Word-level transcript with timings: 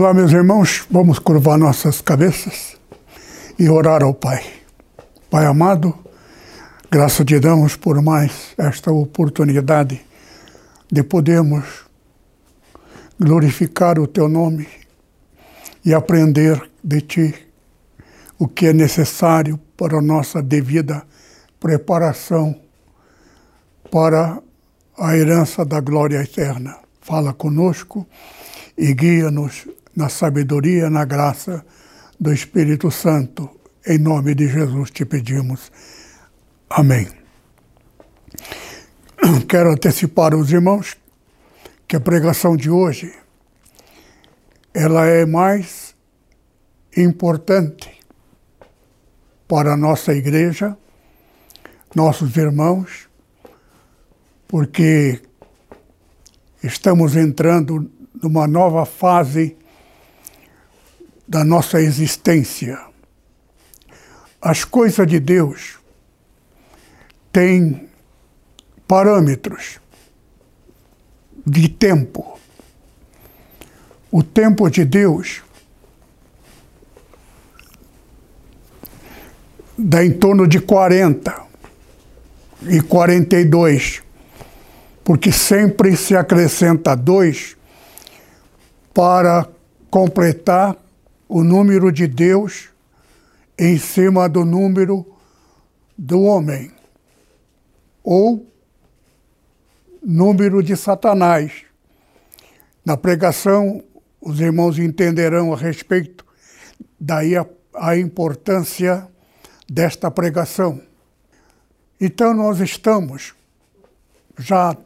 Olá, 0.00 0.14
meus 0.14 0.32
irmãos, 0.32 0.86
vamos 0.90 1.18
curvar 1.18 1.58
nossas 1.58 2.00
cabeças 2.00 2.74
e 3.58 3.68
orar 3.68 4.02
ao 4.02 4.14
Pai. 4.14 4.42
Pai 5.28 5.44
amado, 5.44 5.94
graças 6.90 7.26
te 7.26 7.38
damos 7.38 7.76
por 7.76 8.00
mais 8.00 8.54
esta 8.56 8.90
oportunidade 8.90 10.00
de 10.90 11.02
podermos 11.02 11.84
glorificar 13.20 13.98
o 13.98 14.06
teu 14.06 14.26
nome 14.26 14.66
e 15.84 15.92
aprender 15.92 16.70
de 16.82 17.02
ti 17.02 17.34
o 18.38 18.48
que 18.48 18.68
é 18.68 18.72
necessário 18.72 19.60
para 19.76 19.98
a 19.98 20.02
nossa 20.02 20.42
devida 20.42 21.02
preparação 21.60 22.58
para 23.90 24.40
a 24.96 25.14
herança 25.14 25.62
da 25.62 25.78
glória 25.78 26.22
eterna. 26.22 26.78
Fala 27.02 27.34
conosco 27.34 28.06
e 28.78 28.94
guia-nos 28.94 29.66
na 29.94 30.08
sabedoria, 30.08 30.88
na 30.88 31.04
graça 31.04 31.64
do 32.18 32.32
Espírito 32.32 32.90
Santo. 32.90 33.48
Em 33.86 33.98
nome 33.98 34.34
de 34.34 34.48
Jesus 34.48 34.90
te 34.90 35.04
pedimos. 35.04 35.70
Amém. 36.68 37.08
Quero 39.48 39.72
antecipar 39.72 40.34
os 40.34 40.52
irmãos 40.52 40.96
que 41.88 41.96
a 41.96 42.00
pregação 42.00 42.56
de 42.56 42.70
hoje 42.70 43.12
ela 44.72 45.06
é 45.06 45.26
mais 45.26 45.94
importante 46.96 48.00
para 49.48 49.72
a 49.72 49.76
nossa 49.76 50.14
igreja, 50.14 50.76
nossos 51.94 52.36
irmãos, 52.36 53.08
porque 54.46 55.20
estamos 56.62 57.16
entrando 57.16 57.90
numa 58.22 58.46
nova 58.46 58.84
fase 58.84 59.56
da 61.30 61.44
nossa 61.44 61.80
existência. 61.80 62.76
As 64.42 64.64
coisas 64.64 65.06
de 65.06 65.20
Deus 65.20 65.78
têm 67.30 67.88
parâmetros 68.88 69.78
de 71.46 71.68
tempo. 71.68 72.36
O 74.10 74.24
tempo 74.24 74.68
de 74.68 74.84
Deus 74.84 75.40
dá 79.78 80.04
em 80.04 80.10
torno 80.10 80.48
de 80.48 80.58
40 80.58 81.42
e 82.62 82.80
42, 82.80 84.02
porque 85.04 85.30
sempre 85.30 85.96
se 85.96 86.16
acrescenta 86.16 86.96
dois 86.96 87.56
para 88.92 89.48
completar 89.88 90.76
o 91.30 91.44
número 91.44 91.92
de 91.92 92.08
Deus 92.08 92.70
em 93.56 93.78
cima 93.78 94.28
do 94.28 94.44
número 94.44 95.06
do 95.96 96.22
homem, 96.22 96.72
ou 98.02 98.44
número 100.02 100.60
de 100.60 100.76
Satanás. 100.76 101.52
Na 102.84 102.96
pregação, 102.96 103.80
os 104.20 104.40
irmãos 104.40 104.76
entenderão 104.76 105.52
a 105.52 105.56
respeito, 105.56 106.26
daí 106.98 107.36
a, 107.36 107.46
a 107.76 107.96
importância 107.96 109.06
desta 109.70 110.10
pregação. 110.10 110.82
Então, 112.00 112.34
nós 112.34 112.58
estamos 112.58 113.34
já 114.36 114.76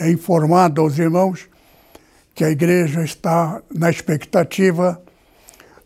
é 0.00 0.10
informado 0.10 0.80
aos 0.80 0.98
irmãos 0.98 1.46
que 2.34 2.42
a 2.42 2.48
igreja 2.48 3.04
está 3.04 3.62
na 3.70 3.90
expectativa 3.90 5.02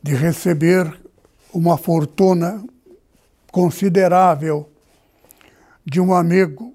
de 0.07 0.15
receber 0.15 1.01
uma 1.53 1.77
fortuna 1.77 2.65
considerável 3.51 4.71
de 5.85 6.01
um 6.01 6.15
amigo 6.15 6.73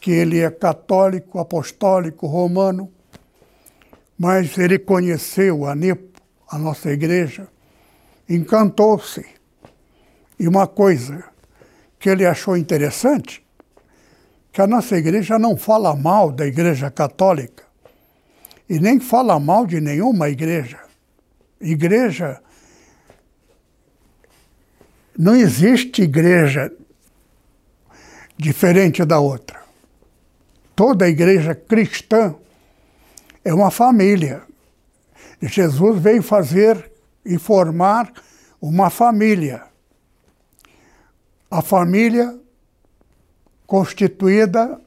que 0.00 0.10
ele 0.10 0.40
é 0.40 0.50
católico, 0.50 1.38
apostólico, 1.38 2.26
romano, 2.26 2.90
mas 4.18 4.56
ele 4.56 4.78
conheceu 4.78 5.66
a 5.66 5.74
NEPO, 5.74 6.18
a 6.48 6.56
nossa 6.56 6.90
igreja, 6.90 7.46
encantou-se. 8.26 9.26
E 10.38 10.48
uma 10.48 10.66
coisa 10.66 11.22
que 11.98 12.08
ele 12.08 12.24
achou 12.24 12.56
interessante, 12.56 13.46
que 14.50 14.62
a 14.62 14.66
nossa 14.66 14.96
igreja 14.96 15.38
não 15.38 15.58
fala 15.58 15.94
mal 15.94 16.32
da 16.32 16.46
igreja 16.46 16.90
católica 16.90 17.64
e 18.66 18.80
nem 18.80 18.98
fala 18.98 19.38
mal 19.38 19.66
de 19.66 19.78
nenhuma 19.78 20.30
igreja. 20.30 20.80
Igreja 21.60 22.40
não 25.18 25.34
existe 25.34 26.02
igreja 26.02 26.72
diferente 28.36 29.04
da 29.04 29.18
outra. 29.18 29.62
Toda 30.74 31.08
igreja 31.08 31.54
cristã 31.54 32.34
é 33.44 33.52
uma 33.52 33.70
família. 33.70 34.42
Jesus 35.40 36.00
veio 36.00 36.22
fazer 36.22 36.90
e 37.24 37.38
formar 37.38 38.12
uma 38.60 38.90
família. 38.90 39.64
A 41.50 41.60
família 41.60 42.38
constituída 43.66 44.80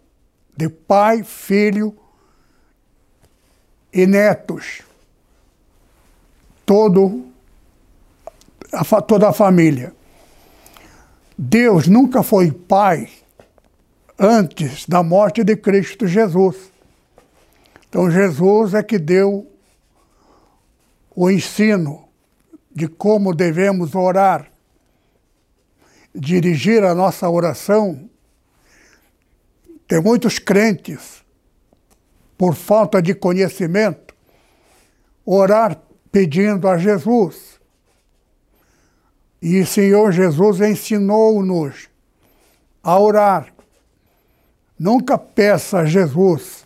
de 0.58 0.69
pai, 0.69 1.24
filho 1.24 1.96
e 3.94 4.06
netos. 4.08 4.81
Todo, 6.66 7.25
a, 8.74 9.02
toda 9.02 9.30
a 9.30 9.34
família. 9.34 9.94
Deus 11.38 11.88
nunca 11.88 12.23
foi 12.23 12.51
pai 12.51 13.09
antes 14.18 14.85
da 14.88 15.03
morte 15.03 15.44
de 15.44 15.56
Cristo 15.57 16.07
Jesus. 16.07 16.72
Então, 17.90 18.09
Jesus 18.09 18.73
é 18.73 18.81
que 18.81 18.97
deu 18.97 19.51
o 21.13 21.29
ensino 21.29 22.07
de 22.73 22.88
como 22.88 23.34
devemos 23.34 23.96
orar, 23.96 24.51
dirigir 26.13 26.84
a 26.84 26.96
nossa 26.96 27.29
oração. 27.29 28.09
Tem 29.88 30.02
muitos 30.02 30.40
crentes, 30.40 31.23
por 32.38 32.56
falta 32.56 33.02
de 33.02 33.13
conhecimento, 33.13 34.13
orar 35.25 35.81
pedindo 36.12 36.67
a 36.67 36.78
Jesus 36.78 37.55
e 39.48 39.62
o 39.62 39.68
Senhor 39.68 40.12
Jesus 40.12 40.60
ensinou-nos 40.60 41.88
a 42.82 43.00
orar. 43.00 43.54
Nunca 44.78 45.20
peça 45.20 45.82
a 45.82 45.86
Jesus. 45.86 46.66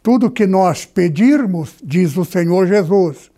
Tudo 0.00 0.30
que 0.30 0.46
nós 0.46 0.84
pedirmos, 0.86 1.74
diz 1.82 2.16
o 2.16 2.24
Senhor 2.24 2.68
Jesus, 2.68 3.32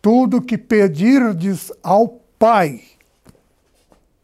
tudo 0.00 0.40
que 0.40 0.56
pedirdes 0.56 1.72
ao 1.82 2.20
Pai, 2.38 2.80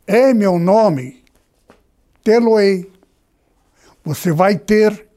em 0.07 0.33
meu 0.33 0.57
nome, 0.57 1.25
tê-lo-ei. 2.23 2.89
Você 4.05 4.31
vai 4.31 4.57
ter 4.57 5.09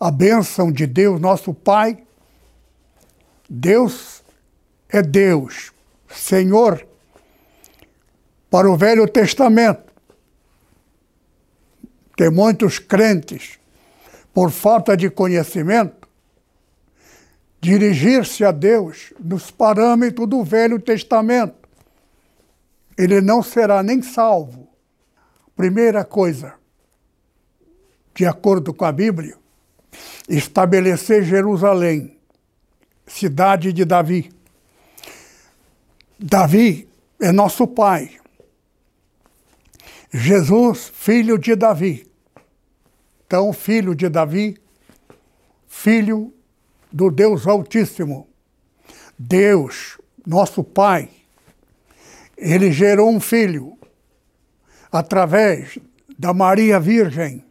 a 0.00 0.10
bênção 0.10 0.72
de 0.72 0.86
Deus, 0.86 1.20
nosso 1.20 1.52
Pai. 1.52 2.02
Deus 3.46 4.15
é 4.96 5.02
Deus, 5.02 5.72
Senhor, 6.08 6.86
para 8.50 8.70
o 8.70 8.76
Velho 8.76 9.06
Testamento. 9.08 9.92
Tem 12.16 12.30
muitos 12.30 12.78
crentes, 12.78 13.58
por 14.32 14.50
falta 14.50 14.96
de 14.96 15.10
conhecimento, 15.10 16.08
dirigir-se 17.60 18.44
a 18.44 18.50
Deus 18.50 19.12
nos 19.18 19.50
parâmetros 19.50 20.28
do 20.28 20.42
Velho 20.44 20.80
Testamento. 20.80 21.68
Ele 22.96 23.20
não 23.20 23.42
será 23.42 23.82
nem 23.82 24.00
salvo. 24.02 24.68
Primeira 25.54 26.04
coisa, 26.04 26.54
de 28.14 28.24
acordo 28.24 28.72
com 28.72 28.84
a 28.84 28.92
Bíblia, 28.92 29.36
estabelecer 30.28 31.22
Jerusalém, 31.22 32.16
cidade 33.06 33.72
de 33.72 33.84
Davi. 33.84 34.30
Davi 36.18 36.88
é 37.20 37.30
nosso 37.30 37.66
pai. 37.66 38.18
Jesus, 40.12 40.90
filho 40.94 41.38
de 41.38 41.54
Davi. 41.54 42.06
Então, 43.26 43.52
filho 43.52 43.94
de 43.94 44.08
Davi, 44.08 44.56
filho 45.66 46.32
do 46.92 47.10
Deus 47.10 47.46
Altíssimo. 47.46 48.28
Deus, 49.18 49.98
nosso 50.26 50.62
Pai, 50.62 51.10
ele 52.36 52.70
gerou 52.70 53.10
um 53.10 53.20
filho 53.20 53.78
através 54.92 55.78
da 56.18 56.32
Maria 56.32 56.78
Virgem, 56.78 57.44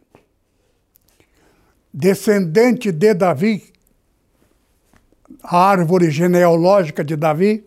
descendente 1.92 2.92
de 2.92 3.14
Davi, 3.14 3.72
a 5.42 5.58
árvore 5.58 6.10
genealógica 6.10 7.04
de 7.04 7.16
Davi. 7.16 7.64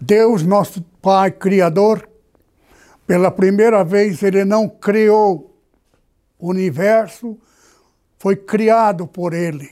Deus, 0.00 0.42
nosso 0.42 0.82
Pai 1.00 1.30
Criador, 1.30 2.08
pela 3.06 3.30
primeira 3.30 3.84
vez, 3.84 4.22
ele 4.22 4.44
não 4.44 4.68
criou 4.68 5.56
o 6.38 6.50
universo, 6.50 7.38
foi 8.18 8.36
criado 8.36 9.06
por 9.06 9.32
ele. 9.32 9.70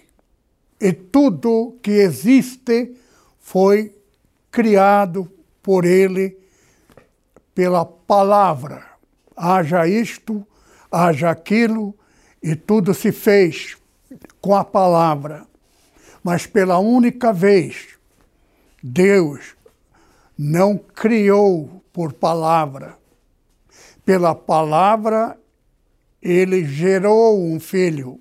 E 0.80 0.92
tudo 0.92 1.76
que 1.82 1.90
existe 1.90 2.94
foi 3.40 3.94
criado 4.50 5.30
por 5.62 5.84
ele 5.84 6.38
pela 7.54 7.84
palavra. 7.84 8.84
Haja 9.36 9.86
isto, 9.86 10.46
haja 10.90 11.30
aquilo, 11.30 11.94
e 12.42 12.54
tudo 12.54 12.94
se 12.94 13.10
fez 13.12 13.76
com 14.40 14.54
a 14.54 14.64
palavra. 14.64 15.46
Mas 16.22 16.46
pela 16.46 16.78
única 16.78 17.32
vez, 17.32 17.88
Deus 18.82 19.56
não 20.36 20.76
criou 20.76 21.82
por 21.92 22.12
palavra. 22.12 22.96
Pela 24.04 24.34
palavra, 24.34 25.38
ele 26.20 26.64
gerou 26.64 27.42
um 27.42 27.58
filho 27.58 28.19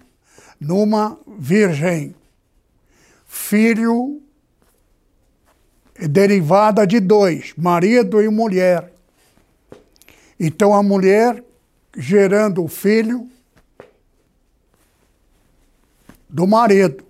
numa 0.60 1.18
virgem. 1.38 2.16
Filho 3.26 4.22
derivada 6.10 6.86
de 6.86 7.00
dois, 7.00 7.54
marido 7.58 8.22
e 8.22 8.30
mulher. 8.30 8.92
Então 10.40 10.74
a 10.74 10.82
mulher 10.82 11.44
gerando 11.96 12.64
o 12.64 12.68
filho 12.68 13.30
do 16.30 16.48
marido. 16.48 17.06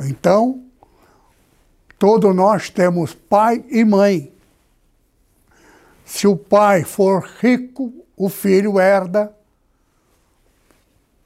Então, 0.00 0.61
todos 2.02 2.34
nós 2.34 2.68
temos 2.68 3.14
pai 3.14 3.64
e 3.68 3.84
mãe. 3.84 4.34
Se 6.04 6.26
o 6.26 6.36
pai 6.36 6.82
for 6.82 7.22
rico, 7.38 7.94
o 8.16 8.28
filho 8.28 8.80
herda 8.80 9.32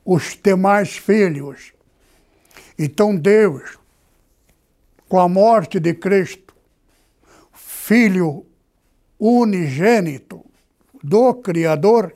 os 0.05 0.39
demais 0.45 0.95
filhos. 0.99 1.73
Então 2.79 3.17
Deus, 3.17 3.79
com 5.09 5.19
a 5.19 5.27
morte 5.27 5.81
de 5.81 5.95
Cristo, 5.95 6.55
Filho 7.55 8.45
unigênito 9.19 10.45
do 11.03 11.33
Criador, 11.37 12.15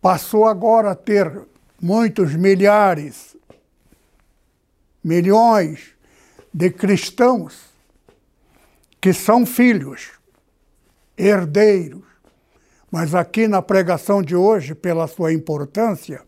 passou 0.00 0.46
agora 0.46 0.92
a 0.92 0.94
ter 0.94 1.48
muitos 1.80 2.36
milhares, 2.36 3.36
milhões 5.02 5.97
de 6.52 6.70
cristãos 6.70 7.68
que 9.00 9.12
são 9.12 9.46
filhos, 9.46 10.10
herdeiros. 11.16 12.02
Mas 12.90 13.14
aqui 13.14 13.46
na 13.46 13.60
pregação 13.60 14.22
de 14.22 14.34
hoje, 14.34 14.74
pela 14.74 15.06
sua 15.06 15.32
importância, 15.32 16.22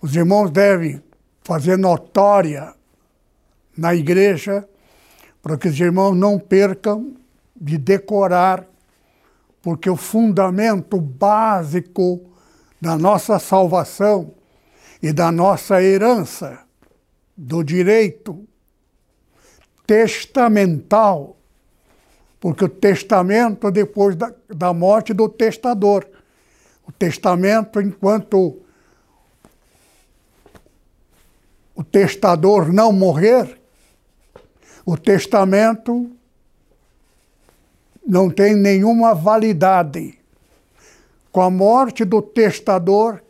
os 0.00 0.14
irmãos 0.14 0.50
devem 0.50 1.02
fazer 1.42 1.76
notória 1.76 2.74
na 3.76 3.94
igreja 3.94 4.68
para 5.42 5.56
que 5.56 5.68
os 5.68 5.78
irmãos 5.80 6.14
não 6.14 6.38
percam 6.38 7.14
de 7.56 7.76
decorar, 7.76 8.66
porque 9.62 9.90
o 9.90 9.96
fundamento 9.96 11.00
básico 11.00 12.20
da 12.80 12.96
nossa 12.96 13.38
salvação 13.38 14.34
e 15.02 15.12
da 15.12 15.32
nossa 15.32 15.82
herança, 15.82 16.60
do 17.38 17.62
direito 17.62 18.44
testamental, 19.86 21.36
porque 22.40 22.64
o 22.64 22.68
testamento 22.68 23.70
depois 23.70 24.16
da, 24.16 24.34
da 24.48 24.74
morte 24.74 25.14
do 25.14 25.28
testador. 25.28 26.04
O 26.84 26.90
testamento, 26.90 27.80
enquanto 27.80 28.60
o 31.76 31.84
testador 31.84 32.72
não 32.72 32.90
morrer, 32.90 33.60
o 34.84 34.96
testamento 34.96 36.10
não 38.04 38.28
tem 38.28 38.56
nenhuma 38.56 39.14
validade. 39.14 40.18
Com 41.30 41.42
a 41.42 41.50
morte 41.50 42.04
do 42.04 42.20
testador, 42.20 43.22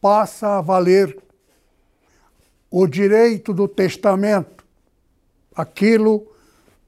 passa 0.00 0.58
a 0.58 0.60
valer 0.60 1.25
o 2.70 2.86
direito 2.86 3.52
do 3.54 3.68
testamento. 3.68 4.64
Aquilo 5.54 6.26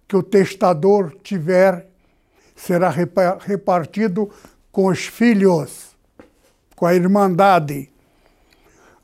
que 0.07 0.17
o 0.17 0.23
testador 0.23 1.17
tiver 1.23 1.87
será 2.57 2.91
repartido 2.91 4.31
com 4.73 4.87
os 4.87 5.07
filhos, 5.07 5.97
com 6.75 6.87
a 6.87 6.95
irmandade. 6.95 7.91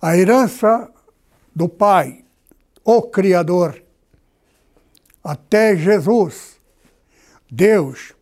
A 0.01 0.17
herança 0.17 0.91
do 1.55 1.69
Pai, 1.69 2.25
o 2.85 3.03
Criador, 3.03 3.83
até 5.23 5.77
Jesus, 5.77 6.61
Deus 7.51 8.13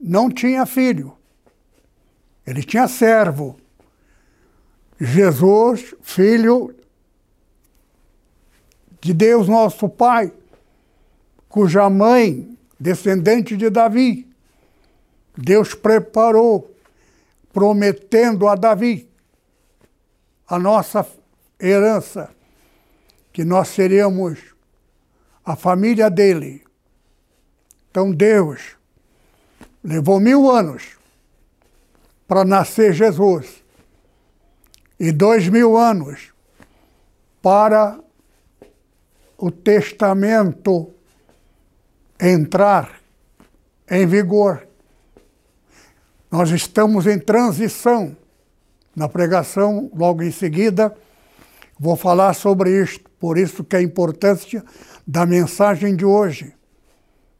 não 0.00 0.30
tinha 0.30 0.66
filho, 0.66 1.16
ele 2.46 2.62
tinha 2.62 2.86
servo. 2.86 3.58
Jesus, 5.00 5.94
filho 6.02 6.74
de 9.04 9.12
Deus 9.12 9.46
nosso 9.46 9.86
Pai, 9.86 10.32
cuja 11.46 11.90
mãe, 11.90 12.56
descendente 12.80 13.54
de 13.54 13.68
Davi, 13.68 14.26
Deus 15.36 15.74
preparou, 15.74 16.74
prometendo 17.52 18.48
a 18.48 18.54
Davi 18.54 19.06
a 20.48 20.58
nossa 20.58 21.06
herança 21.60 22.30
que 23.30 23.44
nós 23.44 23.68
seríamos 23.68 24.38
a 25.44 25.54
família 25.54 26.08
dele. 26.08 26.64
Então 27.90 28.10
Deus 28.10 28.74
levou 29.82 30.18
mil 30.18 30.50
anos 30.50 30.96
para 32.26 32.42
nascer 32.42 32.94
Jesus 32.94 33.62
e 34.98 35.12
dois 35.12 35.46
mil 35.50 35.76
anos 35.76 36.32
para 37.42 38.02
o 39.44 39.50
testamento 39.50 40.90
entrar 42.18 42.98
em 43.90 44.06
vigor. 44.06 44.66
Nós 46.30 46.48
estamos 46.48 47.06
em 47.06 47.18
transição. 47.18 48.16
Na 48.96 49.06
pregação, 49.06 49.90
logo 49.94 50.22
em 50.22 50.30
seguida, 50.30 50.96
vou 51.78 51.94
falar 51.94 52.32
sobre 52.32 52.70
isto. 52.82 53.10
Por 53.20 53.36
isso 53.36 53.62
que 53.62 53.76
a 53.76 53.82
importância 53.82 54.64
da 55.06 55.26
mensagem 55.26 55.94
de 55.94 56.06
hoje. 56.06 56.54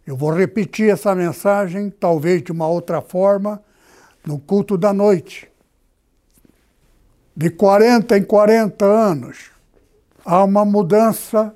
Eu 0.06 0.14
vou 0.14 0.30
repetir 0.30 0.90
essa 0.90 1.14
mensagem, 1.14 1.88
talvez 1.88 2.42
de 2.42 2.52
uma 2.52 2.68
outra 2.68 3.00
forma, 3.00 3.62
no 4.26 4.38
culto 4.38 4.76
da 4.76 4.92
noite. 4.92 5.50
De 7.34 7.49
40 7.49 8.18
em 8.18 8.23
40 8.23 8.84
anos, 8.84 9.50
há 10.23 10.44
uma 10.44 10.66
mudança 10.66 11.54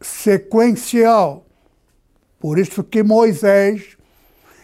sequencial. 0.00 1.44
Por 2.38 2.58
isso 2.58 2.84
que 2.84 3.02
Moisés, 3.02 3.96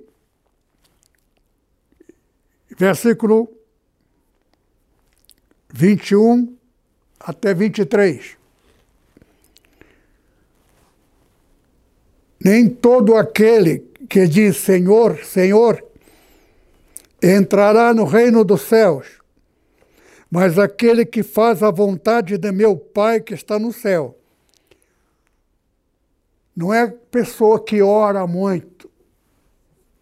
versículo 2.77 3.49
21 5.73 6.57
até 7.21 7.53
23. 7.53 8.40
Nem 12.43 12.67
todo 12.67 13.15
aquele 13.15 13.79
que 14.09 14.27
diz 14.27 14.57
Senhor, 14.57 15.23
Senhor, 15.23 15.83
entrará 17.21 17.93
no 17.93 18.03
reino 18.03 18.43
dos 18.43 18.61
céus, 18.63 19.07
mas 20.29 20.57
aquele 20.57 21.05
que 21.05 21.21
faz 21.21 21.61
a 21.61 21.69
vontade 21.69 22.37
de 22.37 22.51
meu 22.51 22.75
Pai 22.75 23.19
que 23.19 23.33
está 23.33 23.59
no 23.59 23.71
céu. 23.71 24.17
Não 26.55 26.73
é 26.73 26.87
pessoa 26.87 27.63
que 27.63 27.81
ora 27.81 28.25
muito, 28.25 28.89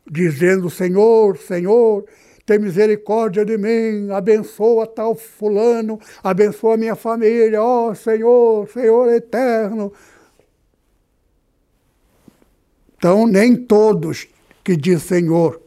dizendo 0.10 0.70
Senhor, 0.70 1.38
Senhor, 1.38 2.06
tem 2.46 2.58
misericórdia 2.58 3.46
de 3.46 3.58
mim, 3.58 4.10
abençoa 4.12 4.88
tal 4.88 5.14
fulano, 5.14 6.00
abençoa 6.24 6.78
minha 6.78 6.96
família, 6.96 7.62
ó 7.62 7.90
oh, 7.90 7.96
Senhor, 7.96 8.68
Senhor 8.70 9.10
eterno, 9.10 9.94
então, 13.00 13.26
nem 13.26 13.56
todos 13.56 14.28
que 14.62 14.76
diz 14.76 15.04
Senhor. 15.04 15.62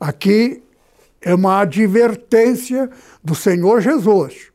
Aqui 0.00 0.60
é 1.20 1.32
uma 1.32 1.60
advertência 1.60 2.90
do 3.22 3.36
Senhor 3.36 3.80
Jesus. 3.80 4.50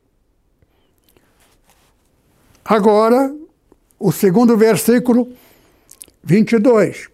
Agora, 2.66 3.34
o 3.98 4.12
segundo 4.12 4.58
versículo, 4.58 5.32
22. 6.22 7.08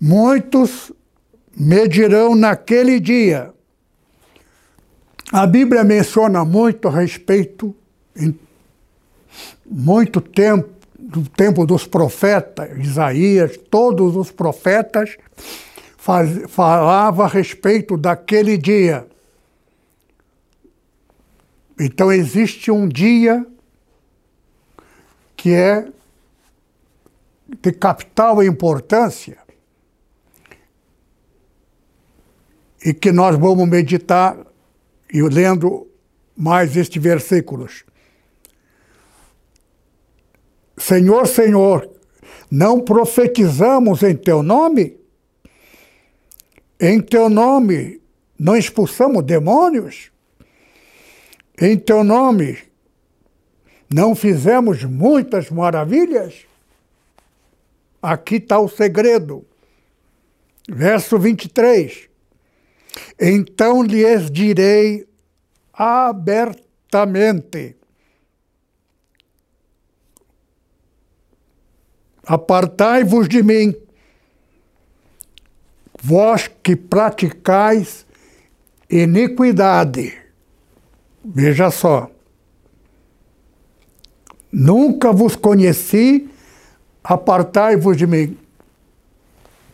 Muitos 0.00 0.90
medirão 1.56 2.34
naquele 2.34 2.98
dia. 2.98 3.54
A 5.32 5.46
Bíblia 5.46 5.84
menciona 5.84 6.44
muito 6.44 6.88
a 6.88 6.90
respeito, 6.90 7.72
em 8.16 8.36
muito 9.64 10.20
tempo, 10.20 10.75
do 11.06 11.28
tempo 11.28 11.64
dos 11.64 11.86
profetas, 11.86 12.76
Isaías, 12.78 13.56
todos 13.70 14.16
os 14.16 14.32
profetas 14.32 15.16
faz, 15.96 16.50
falavam 16.50 17.24
a 17.24 17.28
respeito 17.28 17.96
daquele 17.96 18.58
dia. 18.58 19.06
Então 21.78 22.10
existe 22.10 22.72
um 22.72 22.88
dia 22.88 23.46
que 25.36 25.52
é 25.52 25.86
de 27.62 27.70
capital 27.70 28.42
importância 28.42 29.38
e 32.84 32.92
que 32.92 33.12
nós 33.12 33.38
vamos 33.38 33.68
meditar 33.68 34.36
e 35.12 35.22
lendo 35.22 35.86
mais 36.36 36.76
estes 36.76 37.00
versículos. 37.00 37.85
Senhor, 40.76 41.26
Senhor, 41.26 41.90
não 42.50 42.80
profetizamos 42.80 44.02
em 44.02 44.14
teu 44.14 44.42
nome? 44.42 44.98
Em 46.78 47.00
teu 47.00 47.28
nome 47.28 48.00
não 48.38 48.56
expulsamos 48.56 49.24
demônios? 49.24 50.10
Em 51.58 51.78
teu 51.78 52.04
nome 52.04 52.58
não 53.92 54.14
fizemos 54.14 54.84
muitas 54.84 55.50
maravilhas? 55.50 56.46
Aqui 58.02 58.36
está 58.36 58.58
o 58.58 58.68
segredo. 58.68 59.44
Verso 60.68 61.18
23. 61.18 62.08
Então 63.18 63.82
lhes 63.82 64.30
direi 64.30 65.08
abertamente: 65.72 67.76
Apartai-vos 72.26 73.28
de 73.28 73.40
mim, 73.40 73.72
vós 76.02 76.50
que 76.62 76.74
praticais 76.74 78.04
iniquidade. 78.90 80.12
Veja 81.24 81.70
só. 81.70 82.10
Nunca 84.50 85.12
vos 85.12 85.36
conheci, 85.36 86.28
apartai-vos 87.04 87.96
de 87.96 88.06
mim. 88.06 88.36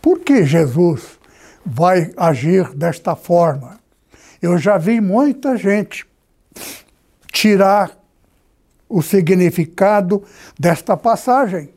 Por 0.00 0.18
que 0.20 0.44
Jesus 0.44 1.18
vai 1.64 2.12
agir 2.16 2.74
desta 2.74 3.14
forma? 3.14 3.78
Eu 4.40 4.58
já 4.58 4.76
vi 4.76 5.00
muita 5.00 5.56
gente 5.56 6.04
tirar 7.32 7.96
o 8.88 9.00
significado 9.00 10.22
desta 10.58 10.96
passagem. 10.96 11.70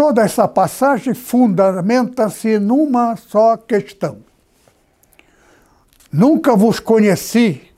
Toda 0.00 0.22
essa 0.22 0.48
passagem 0.48 1.12
fundamenta-se 1.12 2.58
numa 2.58 3.16
só 3.16 3.54
questão. 3.58 4.24
Nunca 6.10 6.56
vos 6.56 6.80
conheci, 6.80 7.70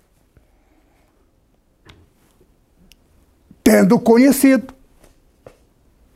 tendo 3.65 3.99
conhecido, 3.99 4.73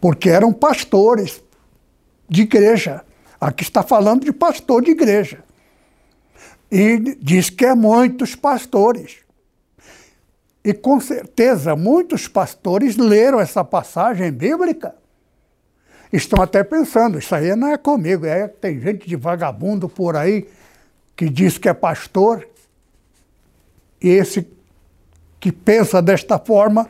porque 0.00 0.28
eram 0.28 0.52
pastores 0.52 1.42
de 2.28 2.42
igreja. 2.42 3.04
Aqui 3.40 3.64
está 3.64 3.82
falando 3.82 4.24
de 4.24 4.32
pastor 4.32 4.82
de 4.84 4.92
igreja. 4.92 5.42
E 6.70 7.16
diz 7.20 7.50
que 7.50 7.66
é 7.66 7.74
muitos 7.74 8.36
pastores. 8.36 9.16
E 10.64 10.72
com 10.72 11.00
certeza 11.00 11.74
muitos 11.74 12.28
pastores 12.28 12.96
leram 12.96 13.40
essa 13.40 13.64
passagem 13.64 14.30
bíblica 14.30 14.94
estão 16.12 16.42
até 16.42 16.62
pensando, 16.62 17.18
isso 17.18 17.34
aí 17.34 17.54
não 17.56 17.68
é 17.68 17.76
comigo, 17.76 18.26
é 18.26 18.48
tem 18.48 18.80
gente 18.80 19.08
de 19.08 19.16
vagabundo 19.16 19.88
por 19.88 20.16
aí 20.16 20.48
que 21.16 21.28
diz 21.28 21.58
que 21.58 21.68
é 21.68 21.74
pastor, 21.74 22.46
e 24.00 24.08
esse 24.08 24.46
que 25.40 25.50
pensa 25.50 26.02
desta 26.02 26.38
forma 26.38 26.88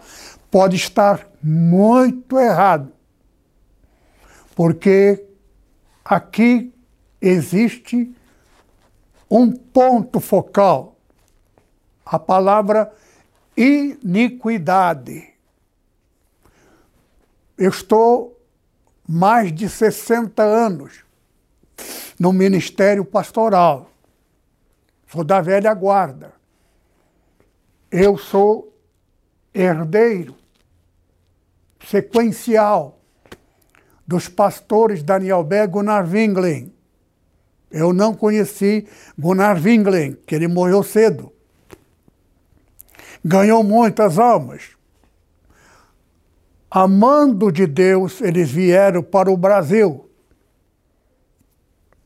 pode 0.50 0.76
estar 0.76 1.28
muito 1.42 2.38
errado. 2.38 2.92
Porque 4.54 5.24
aqui 6.04 6.72
existe 7.20 8.14
um 9.30 9.52
ponto 9.52 10.18
focal, 10.18 10.96
a 12.04 12.18
palavra 12.18 12.92
iniquidade. 13.56 15.28
Eu 17.56 17.70
estou 17.70 18.35
mais 19.08 19.52
de 19.52 19.68
60 19.68 20.42
anos 20.42 21.04
no 22.18 22.32
ministério 22.32 23.04
pastoral. 23.04 23.90
Sou 25.06 25.22
da 25.22 25.40
velha 25.40 25.72
guarda. 25.74 26.32
Eu 27.90 28.18
sou 28.18 28.72
herdeiro 29.54 30.36
sequencial 31.86 32.98
dos 34.06 34.28
pastores 34.28 35.02
Daniel 35.02 35.44
Bé 35.44 35.66
Gunnar 35.66 36.08
Winglen. 36.08 36.72
Eu 37.70 37.92
não 37.92 38.14
conheci 38.14 38.88
Gunnar 39.18 39.60
Winglen, 39.62 40.16
que 40.26 40.34
ele 40.34 40.48
morreu 40.48 40.82
cedo. 40.82 41.32
Ganhou 43.24 43.62
muitas 43.62 44.18
almas. 44.18 44.75
Amando 46.70 47.52
de 47.52 47.66
Deus, 47.66 48.20
eles 48.20 48.50
vieram 48.50 49.02
para 49.02 49.30
o 49.30 49.36
Brasil. 49.36 50.08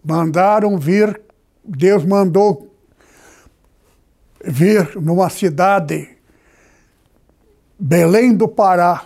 Mandaram 0.04 0.78
vir, 0.78 1.20
Deus 1.64 2.04
mandou 2.04 2.74
vir 4.44 4.96
numa 4.96 5.28
cidade, 5.28 6.16
Belém 7.78 8.34
do 8.34 8.46
Pará. 8.46 9.04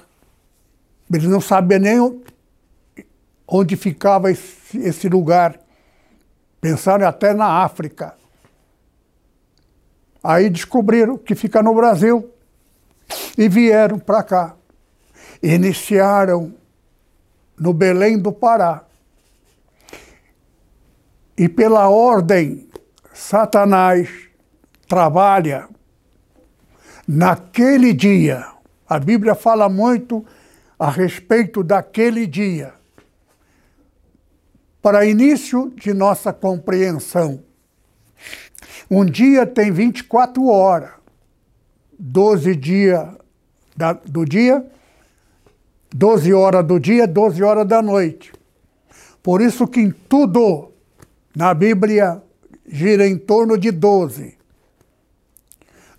Eles 1.13 1.29
não 1.29 1.41
sabiam 1.41 1.81
nem 1.81 2.23
onde 3.47 3.77
ficava 3.77 4.31
esse, 4.31 4.79
esse 4.79 5.09
lugar. 5.09 5.61
Pensaram 6.61 7.07
até 7.07 7.33
na 7.33 7.63
África. 7.63 8.15
Aí 10.23 10.49
descobriram 10.49 11.19
que 11.19 11.35
fica 11.35 11.63
no 11.63 11.75
Brasil 11.75 12.31
e 13.37 13.49
vieram 13.49 13.99
para 13.99 14.23
cá. 14.23 14.57
Iniciaram 15.45 16.55
no 17.59 17.75
Belém 17.75 18.19
do 18.19 18.33
Pará. 18.33 18.85
E 21.37 21.49
pela 21.49 21.89
ordem, 21.89 22.67
Satanás 23.13 24.09
trabalha 24.89 25.69
naquele 27.07 27.93
dia. 27.93 28.47
A 28.89 28.99
Bíblia 28.99 29.35
fala 29.35 29.69
muito 29.69 30.25
a 30.79 30.91
respeito 30.91 31.63
daquele 31.63 32.27
dia 32.27 32.73
para 34.81 35.07
início 35.07 35.73
de 35.77 35.95
nossa 35.95 36.33
compreensão. 36.33 37.43
Um 38.91 39.05
dia 39.05 39.47
tem 39.47 39.73
24 39.73 40.47
horas, 40.47 40.93
12 41.99 42.55
dias 42.55 43.09
do 44.05 44.25
dia, 44.25 44.71
12 45.97 46.35
horas 46.35 46.67
do 46.67 46.81
dia, 46.81 47.07
12 47.07 47.41
horas 47.45 47.69
da 47.69 47.81
noite. 47.81 48.33
Por 49.23 49.41
isso 49.41 49.65
que 49.69 49.79
em 49.79 49.93
tudo 49.93 50.73
na 51.37 51.55
Bíblia 51.55 52.21
gira 52.67 53.07
em 53.07 53.17
torno 53.17 53.57
de 53.57 53.71
12. 53.71 54.37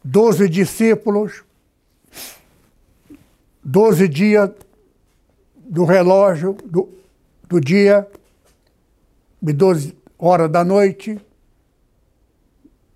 12 0.03 0.49
discípulos, 0.49 1.45
12 3.63 4.07
dias 4.09 4.51
do 5.55 5.85
relógio 5.85 6.57
do, 6.65 6.89
do 7.47 7.61
dia, 7.61 8.05
12 9.41 9.95
horas 10.19 10.51
da 10.51 10.65
noite, 10.65 11.19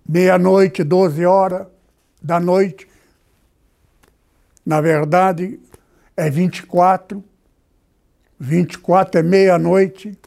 meia-noite, 0.06 0.84
12 0.84 1.24
horas 1.24 1.66
da 2.22 2.38
noite. 2.38 2.86
Na 4.64 4.82
verdade, 4.82 5.58
é 6.16 6.30
24. 6.30 7.22
24 8.38 9.20
é 9.20 9.22
meia-noite. 9.22 10.18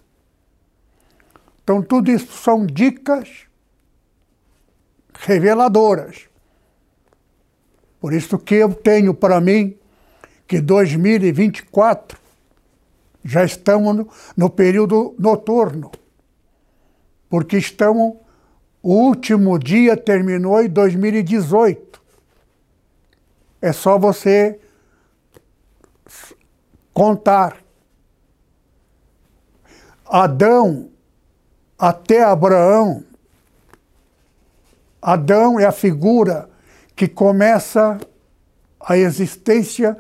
Então, 1.64 1.82
tudo 1.82 2.12
isso 2.12 2.32
são 2.34 2.66
dicas 2.66 3.48
reveladoras. 5.20 6.28
Por 8.00 8.14
isso 8.14 8.38
que 8.38 8.56
eu 8.56 8.74
tenho 8.74 9.14
para 9.14 9.40
mim 9.40 9.78
que 10.46 10.60
2024 10.60 12.20
já 13.24 13.46
estamos 13.46 13.96
no, 13.96 14.10
no 14.36 14.50
período 14.50 15.16
noturno 15.18 15.90
porque 17.34 17.58
estamos. 17.58 18.18
O 18.80 18.94
último 18.94 19.58
dia 19.58 19.98
terminou 19.98 20.62
em 20.62 20.70
2018. 20.70 22.00
É 23.60 23.74
só 23.74 23.98
você 23.98 24.60
contar. 26.94 27.58
Adão 30.06 30.90
até 31.78 32.24
Abraão. 32.24 33.04
Adão 35.02 35.60
é 35.60 35.66
a 35.66 35.72
figura 35.72 36.50
que 36.96 37.08
começa 37.08 38.00
a 38.80 38.98
existência 38.98 39.98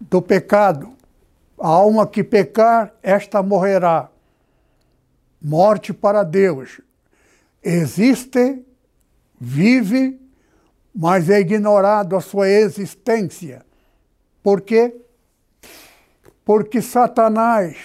do 0.00 0.22
pecado. 0.22 0.94
A 1.58 1.68
alma 1.68 2.06
que 2.06 2.22
pecar, 2.22 2.92
esta 3.02 3.42
morrerá 3.42 4.10
morte 5.44 5.92
para 5.92 6.22
Deus. 6.22 6.80
Existe, 7.62 8.64
vive, 9.38 10.18
mas 10.94 11.28
é 11.28 11.38
ignorado 11.38 12.16
a 12.16 12.20
sua 12.20 12.48
existência. 12.48 13.64
Por 14.42 14.62
quê? 14.62 14.96
Porque 16.44 16.82
Satanás 16.82 17.76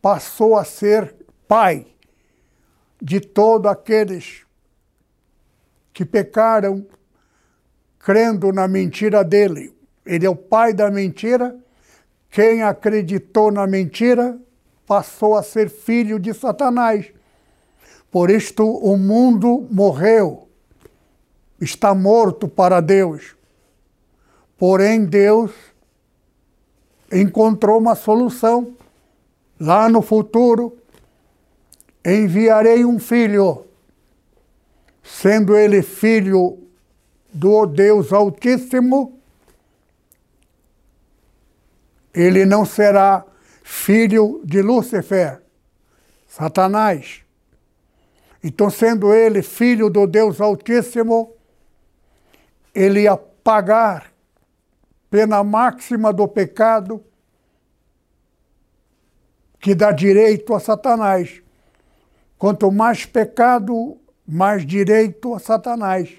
passou 0.00 0.56
a 0.56 0.64
ser 0.64 1.14
pai 1.46 1.86
de 3.00 3.20
todos 3.20 3.70
aqueles 3.70 4.46
que 5.92 6.04
pecaram 6.04 6.86
crendo 7.98 8.52
na 8.52 8.66
mentira 8.66 9.22
dele. 9.22 9.74
Ele 10.04 10.26
é 10.26 10.30
o 10.30 10.34
pai 10.34 10.72
da 10.72 10.90
mentira. 10.90 11.56
Quem 12.30 12.62
acreditou 12.62 13.52
na 13.52 13.66
mentira 13.66 14.38
passou 14.86 15.36
a 15.36 15.42
ser 15.42 15.68
filho 15.68 16.18
de 16.18 16.32
Satanás. 16.32 17.12
Por 18.10 18.30
isto 18.30 18.66
o 18.66 18.96
mundo 18.96 19.66
morreu, 19.70 20.48
está 21.60 21.94
morto 21.94 22.48
para 22.48 22.80
Deus. 22.80 23.36
Porém, 24.58 25.04
Deus 25.04 25.52
encontrou 27.12 27.78
uma 27.78 27.94
solução. 27.94 28.74
Lá 29.60 29.88
no 29.88 30.02
futuro, 30.02 30.76
enviarei 32.04 32.84
um 32.84 32.98
filho, 32.98 33.64
sendo 35.02 35.56
ele 35.56 35.82
filho 35.82 36.58
do 37.32 37.64
Deus 37.66 38.12
Altíssimo, 38.12 39.18
ele 42.12 42.44
não 42.44 42.64
será 42.64 43.24
filho 43.62 44.40
de 44.44 44.60
Lúcifer, 44.60 45.40
Satanás. 46.28 47.22
Então, 48.44 48.68
sendo 48.68 49.14
ele 49.14 49.40
filho 49.40 49.88
do 49.88 50.06
Deus 50.06 50.40
Altíssimo, 50.40 51.32
ele 52.74 53.02
ia 53.02 53.16
pagar 53.16 54.11
pena 55.12 55.44
máxima 55.44 56.10
do 56.10 56.26
pecado 56.26 57.04
que 59.60 59.74
dá 59.74 59.92
direito 59.92 60.54
a 60.54 60.58
Satanás. 60.58 61.42
Quanto 62.38 62.72
mais 62.72 63.04
pecado, 63.04 63.98
mais 64.26 64.64
direito 64.64 65.34
a 65.34 65.38
Satanás. 65.38 66.10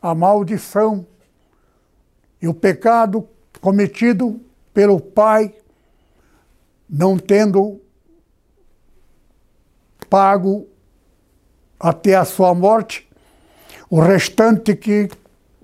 A 0.00 0.14
maldição 0.14 1.04
e 2.40 2.46
o 2.46 2.54
pecado 2.54 3.28
cometido 3.60 4.40
pelo 4.72 5.00
pai 5.00 5.52
não 6.88 7.18
tendo 7.18 7.80
pago 10.08 10.68
até 11.78 12.14
a 12.14 12.24
sua 12.24 12.54
morte, 12.54 13.10
o 13.90 13.98
restante 13.98 14.76
que 14.76 15.08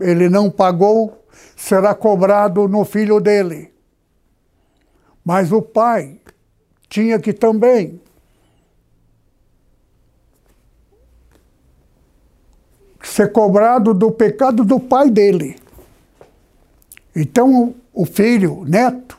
ele 0.01 0.29
não 0.29 0.51
pagou 0.51 1.24
será 1.57 1.95
cobrado 1.95 2.69
no 2.69 2.85
filho 2.85 3.21
dele. 3.21 3.73
Mas 5.25 5.53
o 5.53 5.63
pai 5.63 6.21
tinha 6.89 7.19
que 7.19 7.33
também 7.33 8.01
ser 13.03 13.33
cobrado 13.33 13.95
do 13.95 14.11
pecado 14.11 14.65
do 14.65 14.81
pai 14.81 15.11
dele. 15.11 15.57
Então 17.15 17.75
o 17.93 18.05
filho, 18.05 18.65
neto, 18.67 19.19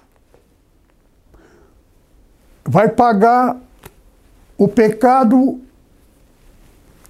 vai 2.63 2.89
pagar 2.89 3.57
o 4.57 4.67
pecado 4.67 5.61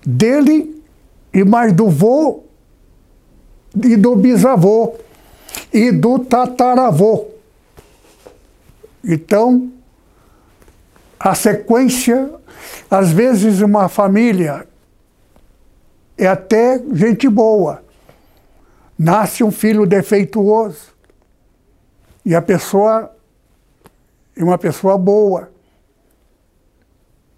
dele 0.06 0.84
e 1.34 1.44
mais 1.44 1.74
do 1.74 1.90
vô 1.90 2.45
e 3.84 3.96
do 3.96 4.16
bisavô 4.16 4.96
e 5.74 5.92
do 5.92 6.20
tataravô. 6.20 7.28
Então, 9.04 9.72
a 11.20 11.36
sequência, 11.36 12.32
às 12.90 13.12
vezes 13.12 13.62
uma 13.62 13.88
família 13.88 14.68
é 16.18 16.28
até 16.28 16.82
gente 16.94 17.28
boa. 17.28 17.84
Nasce 18.98 19.44
um 19.44 19.52
filho 19.52 19.86
defeituoso 19.86 20.94
e 22.26 22.34
a 22.34 22.42
pessoa 22.42 23.14
é 24.36 24.44
uma 24.44 24.58
pessoa 24.58 24.98
boa, 24.98 25.50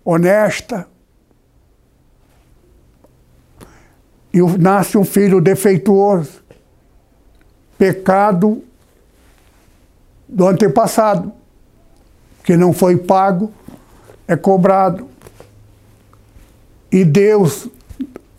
honesta. 0.03 0.87
E 4.37 4.57
nasce 4.59 4.95
um 4.99 5.03
filho 5.03 5.41
defeituoso, 5.41 6.43
pecado 7.75 8.61
do 10.29 10.47
antepassado, 10.47 11.31
que 12.43 12.55
não 12.55 12.71
foi 12.71 12.97
pago, 12.97 13.51
é 14.27 14.35
cobrado. 14.35 15.07
E 16.91 17.03
Deus, 17.03 17.67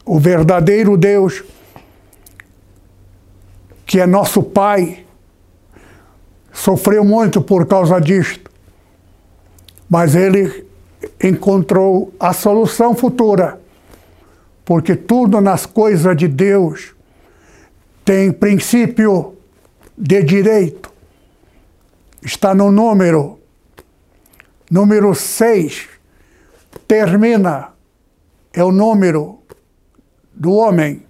o 0.05 0.21
verdadeiro 0.21 0.97
Deus, 0.97 1.43
que 3.85 3.99
é 3.99 4.07
nosso 4.07 4.41
Pai, 4.41 5.05
sofreu 6.53 7.05
muito 7.05 7.43
por 7.43 7.67
causa 7.67 8.01
disto, 8.01 8.49
mas 9.91 10.15
ele 10.15 10.65
encontrou 11.21 12.15
a 12.21 12.33
solução 12.33 12.95
futura, 12.95 13.61
porque 14.69 14.95
tudo 14.95 15.41
nas 15.41 15.65
coisas 15.65 16.15
de 16.15 16.29
Deus 16.29 16.95
tem 18.05 18.31
princípio 18.31 19.39
de 19.97 20.23
direito. 20.23 20.93
Está 22.21 22.55
no 22.55 22.71
número. 22.71 23.41
Número 24.71 25.15
6 25.15 25.89
termina, 26.87 27.73
é 28.53 28.63
o 28.63 28.71
número 28.71 29.39
do 30.35 30.53
homem. 30.53 31.07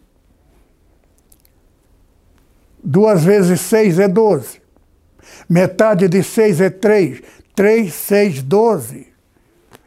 Duas 2.81 3.25
vezes 3.25 3.61
seis 3.61 3.99
é 3.99 4.07
doze. 4.07 4.63
Metade 5.49 6.07
de 6.07 6.23
6 6.23 6.61
é 6.61 6.71
3. 6.71 7.23
3, 7.57 7.93
6, 7.93 8.41
12. 8.41 9.13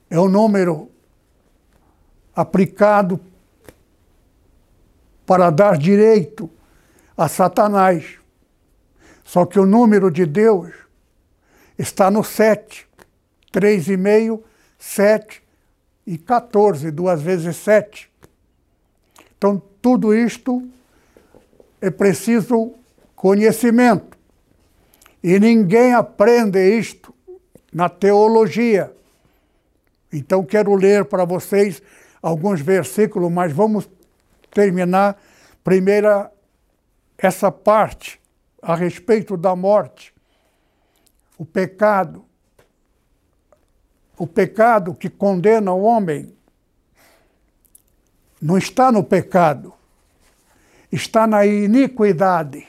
É 0.10 0.20
o 0.20 0.28
número 0.28 0.92
aplicado 2.36 3.31
para 5.26 5.50
dar 5.50 5.78
direito 5.78 6.50
a 7.16 7.28
Satanás. 7.28 8.18
Só 9.24 9.46
que 9.46 9.60
o 9.60 9.66
número 9.66 10.12
de 10.12 10.26
Deus 10.26 10.70
está 11.78 12.10
no 12.10 12.24
7. 12.24 12.88
3,5, 13.54 14.42
7 14.80 15.44
e 16.08 16.18
14, 16.18 16.90
duas 16.90 17.22
vezes 17.22 17.56
7. 17.58 18.10
Então, 19.38 19.62
tudo 19.82 20.16
isto 20.16 20.66
é 21.82 21.90
preciso 21.90 22.74
conhecimento. 23.16 24.18
E 25.24 25.40
ninguém 25.40 25.94
aprende 25.94 26.60
isto 26.78 27.14
na 27.74 27.90
teologia. 27.90 28.92
Então 30.12 30.44
quero 30.44 30.76
ler 30.76 31.06
para 31.06 31.24
vocês 31.26 31.82
alguns 32.22 32.60
versículos, 32.60 33.32
mas 33.32 33.54
vamos 33.54 33.90
terminar 34.52 35.20
primeira 35.64 36.32
essa 37.18 37.52
parte 37.52 38.20
a 38.62 38.76
respeito 38.76 39.38
da 39.38 39.56
morte. 39.56 40.14
O 41.38 41.46
pecado. 41.46 42.26
O 44.18 44.28
pecado 44.28 44.94
que 44.94 45.10
condena 45.10 45.72
o 45.72 45.82
homem 45.82 46.36
não 48.42 48.58
está 48.58 48.92
no 48.92 49.04
pecado, 49.04 49.74
está 50.92 51.28
na 51.28 51.46
iniquidade. 51.46 52.68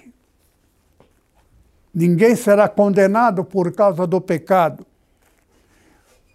Ninguém 1.95 2.37
será 2.37 2.69
condenado 2.69 3.45
por 3.45 3.73
causa 3.73 4.07
do 4.07 4.21
pecado. 4.21 4.87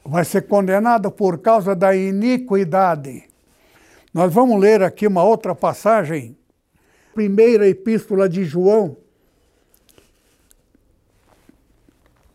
Vai 0.04 0.24
ser 0.24 0.44
condenado 0.44 1.12
por 1.12 1.40
causa 1.40 1.76
da 1.76 1.96
iniquidade. 1.96 3.28
Nós 4.18 4.34
vamos 4.34 4.60
ler 4.60 4.82
aqui 4.82 5.06
uma 5.06 5.24
outra 5.24 5.54
passagem. 5.54 6.36
Primeira 7.14 7.68
epístola 7.68 8.28
de 8.28 8.44
João, 8.44 8.98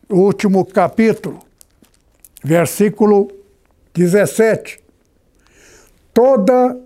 último 0.09 0.63
capítulo, 0.65 1.39
versículo 2.41 3.29
17. 3.93 4.81
Toda 6.13 6.79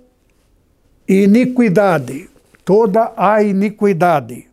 iniquidade, 1.08 2.28
toda 2.66 3.14
a 3.16 3.44
iniquidade 3.44 4.50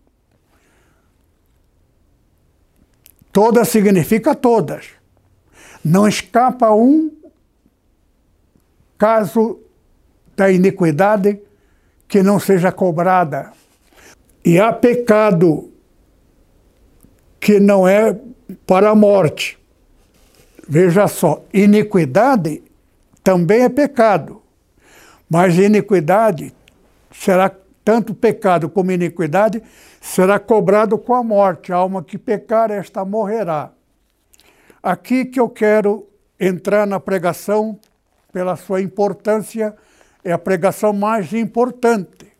Toda 3.33 3.64
significa 3.64 4.35
todas. 4.35 4.88
Não 5.83 6.07
escapa 6.07 6.70
um 6.70 7.11
caso 8.98 9.63
da 10.36 10.50
iniquidade 10.50 11.40
que 12.08 12.22
não 12.22 12.38
seja 12.38 12.70
cobrada. 12.72 13.52
E 14.44 14.58
há 14.58 14.72
pecado 14.72 15.72
que 17.40 17.58
não 17.58 17.86
é 17.86 18.18
para 18.66 18.90
a 18.90 18.94
morte. 18.94 19.58
Veja 20.68 21.06
só, 21.08 21.44
iniquidade 21.52 22.62
também 23.22 23.62
é 23.62 23.68
pecado, 23.68 24.42
mas 25.28 25.56
iniquidade 25.58 26.54
será 27.10 27.50
tanto 27.84 28.14
pecado 28.14 28.68
como 28.68 28.90
iniquidade 28.90 29.62
será 30.00 30.38
cobrado 30.38 30.98
com 30.98 31.14
a 31.14 31.22
morte. 31.22 31.72
A 31.72 31.76
alma 31.76 32.02
que 32.02 32.18
pecar, 32.18 32.70
esta 32.70 33.04
morrerá. 33.04 33.72
Aqui 34.82 35.24
que 35.24 35.40
eu 35.40 35.48
quero 35.48 36.06
entrar 36.38 36.86
na 36.86 37.00
pregação, 37.00 37.78
pela 38.32 38.56
sua 38.56 38.82
importância, 38.82 39.74
é 40.24 40.32
a 40.32 40.38
pregação 40.38 40.92
mais 40.92 41.32
importante. 41.32 42.32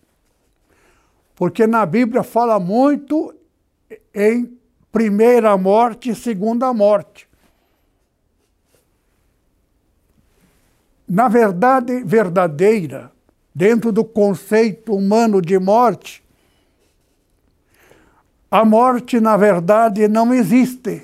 Porque 1.37 1.67
na 1.67 1.85
Bíblia 1.85 2.23
fala 2.23 2.59
muito 2.59 3.35
em 4.15 4.59
primeira 4.91 5.57
morte 5.57 6.11
e 6.11 6.15
segunda 6.15 6.73
morte. 6.73 7.29
Na 11.07 11.29
verdade 11.29 12.03
verdadeira, 12.03 13.13
dentro 13.55 13.93
do 13.93 14.05
conceito 14.05 14.95
humano 14.95 15.43
de 15.43 15.59
morte, 15.59 16.25
a 18.55 18.65
morte, 18.65 19.19
na 19.19 19.37
verdade, 19.37 20.07
não 20.07 20.33
existe. 20.33 21.03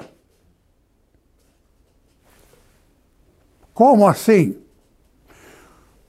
Como 3.74 4.06
assim? 4.06 4.59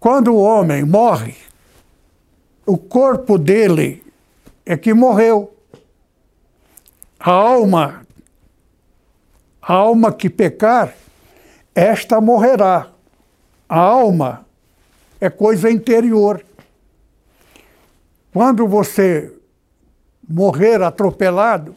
Quando 0.01 0.33
o 0.33 0.41
homem 0.41 0.83
morre, 0.83 1.35
o 2.65 2.75
corpo 2.75 3.37
dele 3.37 4.03
é 4.65 4.75
que 4.75 4.95
morreu. 4.95 5.55
A 7.19 7.29
alma, 7.29 8.03
a 9.61 9.73
alma 9.73 10.11
que 10.11 10.27
pecar, 10.27 10.95
esta 11.75 12.19
morrerá. 12.19 12.89
A 13.69 13.77
alma 13.77 14.43
é 15.19 15.29
coisa 15.29 15.69
interior. 15.69 16.43
Quando 18.33 18.67
você 18.67 19.31
morrer 20.27 20.81
atropelado, 20.81 21.75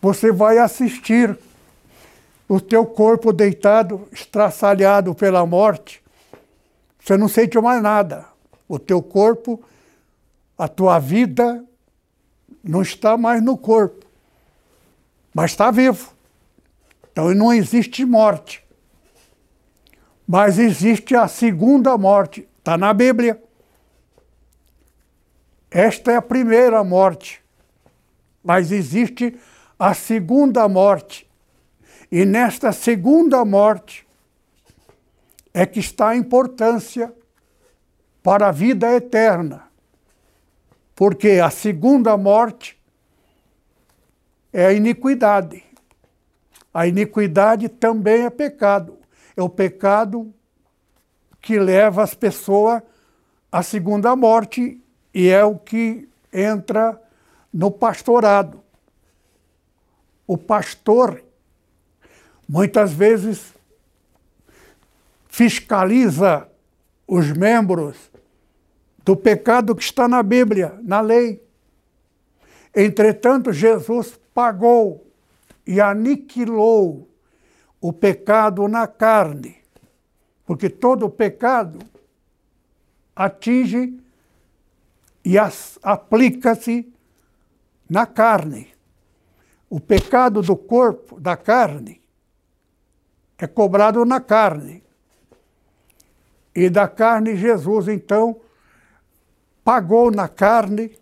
você 0.00 0.32
vai 0.32 0.58
assistir 0.58 1.38
o 2.48 2.60
teu 2.60 2.84
corpo 2.84 3.32
deitado, 3.32 4.08
estraçalhado 4.10 5.14
pela 5.14 5.46
morte. 5.46 6.01
Você 7.02 7.16
não 7.16 7.28
sente 7.28 7.58
mais 7.60 7.82
nada. 7.82 8.26
O 8.68 8.78
teu 8.78 9.02
corpo, 9.02 9.62
a 10.56 10.68
tua 10.68 10.98
vida, 11.00 11.64
não 12.62 12.80
está 12.80 13.16
mais 13.16 13.42
no 13.42 13.58
corpo, 13.58 14.06
mas 15.34 15.50
está 15.50 15.70
vivo. 15.70 16.12
Então 17.10 17.34
não 17.34 17.52
existe 17.52 18.04
morte. 18.04 18.64
Mas 20.26 20.58
existe 20.58 21.16
a 21.16 21.26
segunda 21.26 21.98
morte, 21.98 22.48
está 22.58 22.78
na 22.78 22.94
Bíblia. 22.94 23.42
Esta 25.70 26.12
é 26.12 26.16
a 26.16 26.22
primeira 26.22 26.84
morte. 26.84 27.42
Mas 28.44 28.70
existe 28.70 29.36
a 29.78 29.92
segunda 29.92 30.68
morte. 30.68 31.28
E 32.10 32.24
nesta 32.24 32.72
segunda 32.72 33.44
morte, 33.44 34.01
é 35.54 35.66
que 35.66 35.80
está 35.80 36.10
a 36.10 36.16
importância 36.16 37.12
para 38.22 38.48
a 38.48 38.52
vida 38.52 38.92
eterna. 38.94 39.64
Porque 40.94 41.40
a 41.42 41.50
segunda 41.50 42.16
morte 42.16 42.80
é 44.52 44.66
a 44.66 44.72
iniquidade. 44.72 45.64
A 46.72 46.86
iniquidade 46.86 47.68
também 47.68 48.24
é 48.24 48.30
pecado. 48.30 48.98
É 49.36 49.42
o 49.42 49.48
pecado 49.48 50.32
que 51.40 51.58
leva 51.58 52.02
as 52.02 52.14
pessoas 52.14 52.82
à 53.50 53.62
segunda 53.62 54.14
morte 54.14 54.80
e 55.12 55.28
é 55.28 55.44
o 55.44 55.58
que 55.58 56.08
entra 56.32 57.00
no 57.52 57.70
pastorado. 57.70 58.62
O 60.26 60.38
pastor, 60.38 61.22
muitas 62.48 62.92
vezes, 62.92 63.52
fiscaliza 65.32 66.46
os 67.08 67.32
membros 67.32 67.96
do 69.02 69.16
pecado 69.16 69.74
que 69.74 69.82
está 69.82 70.06
na 70.06 70.22
Bíblia, 70.22 70.78
na 70.82 71.00
lei. 71.00 71.42
Entretanto, 72.76 73.50
Jesus 73.50 74.20
pagou 74.34 75.10
e 75.66 75.80
aniquilou 75.80 77.08
o 77.80 77.94
pecado 77.94 78.68
na 78.68 78.86
carne, 78.86 79.56
porque 80.44 80.68
todo 80.68 81.08
pecado 81.08 81.78
atinge 83.16 83.98
e 85.24 85.36
aplica-se 85.82 86.92
na 87.88 88.04
carne. 88.04 88.68
O 89.70 89.80
pecado 89.80 90.42
do 90.42 90.54
corpo, 90.54 91.18
da 91.18 91.38
carne, 91.38 92.02
é 93.38 93.46
cobrado 93.46 94.04
na 94.04 94.20
carne. 94.20 94.81
E 96.54 96.68
da 96.68 96.86
carne, 96.86 97.36
Jesus, 97.36 97.88
então, 97.88 98.40
pagou 99.64 100.10
na 100.10 100.28
carne 100.28 100.96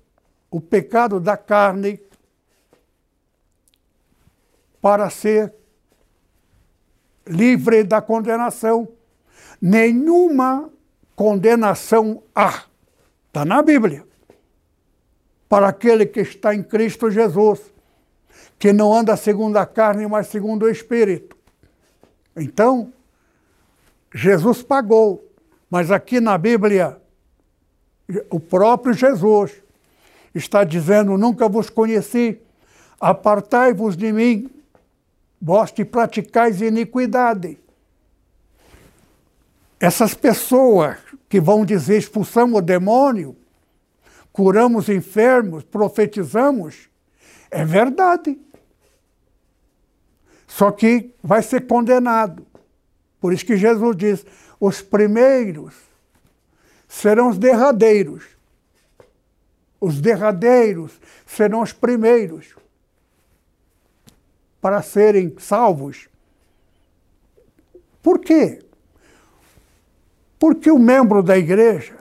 o 0.51 0.61
pecado 0.61 1.19
da 1.19 1.37
carne 1.37 2.01
para 4.81 5.11
ser 5.11 5.53
livre 7.27 7.85
da 7.85 8.01
condenação. 8.01 8.89
Nenhuma 9.61 10.71
condenação 11.15 12.23
há. 12.35 12.65
Está 13.27 13.45
na 13.45 13.63
Bíblia. 13.63 14.05
Para 15.49 15.69
aquele 15.69 16.07
que 16.07 16.21
está 16.21 16.55
em 16.55 16.63
Cristo 16.63 17.11
Jesus, 17.11 17.61
que 18.59 18.73
não 18.73 18.95
anda 18.95 19.17
segundo 19.17 19.57
a 19.57 19.67
carne, 19.67 20.07
mas 20.07 20.29
segundo 20.29 20.65
o 20.65 20.71
Espírito. 20.71 21.37
Então, 22.37 22.93
Jesus 24.15 24.63
pagou, 24.63 25.30
mas 25.71 25.93
aqui 25.93 26.21
na 26.21 26.37
Bíblia, 26.37 27.01
o 28.29 28.41
próprio 28.41 28.93
Jesus 28.93 29.53
está 30.35 30.65
dizendo: 30.65 31.17
Nunca 31.17 31.49
vos 31.49 31.71
conheci, 31.71 32.41
apartai-vos 33.01 33.97
de 33.97 34.13
mim, 34.13 34.51
vós 35.41 35.71
que 35.71 35.85
praticais 35.85 36.61
iniquidade. 36.61 37.57
Essas 39.79 40.13
pessoas 40.13 40.99
que 41.29 41.41
vão 41.41 41.65
dizer 41.65 41.97
expulsamos 41.97 42.59
o 42.59 42.63
demônio, 42.63 43.37
curamos 44.33 44.89
enfermos, 44.89 45.63
profetizamos, 45.63 46.91
é 47.51 47.65
verdade. 47.65 48.37
Só 50.47 50.73
que 50.73 51.15
vai 51.23 51.43
ser 51.43 51.67
condenado. 51.67 52.50
Por 53.21 53.33
isso 53.33 53.45
que 53.45 53.57
Jesus 53.57 53.97
diz: 53.97 54.27
os 54.59 54.81
primeiros 54.81 55.75
serão 56.89 57.29
os 57.29 57.39
derradeiros. 57.39 58.25
Os 59.81 60.01
derradeiros 60.01 61.01
serão 61.27 61.63
os 61.63 61.73
primeiros 61.73 62.55
para 64.61 64.83
serem 64.83 65.35
salvos. 65.39 66.09
Por 68.03 68.19
quê? 68.19 68.63
Porque 70.39 70.71
o 70.71 70.79
membro 70.79 71.23
da 71.23 71.37
igreja 71.39 71.97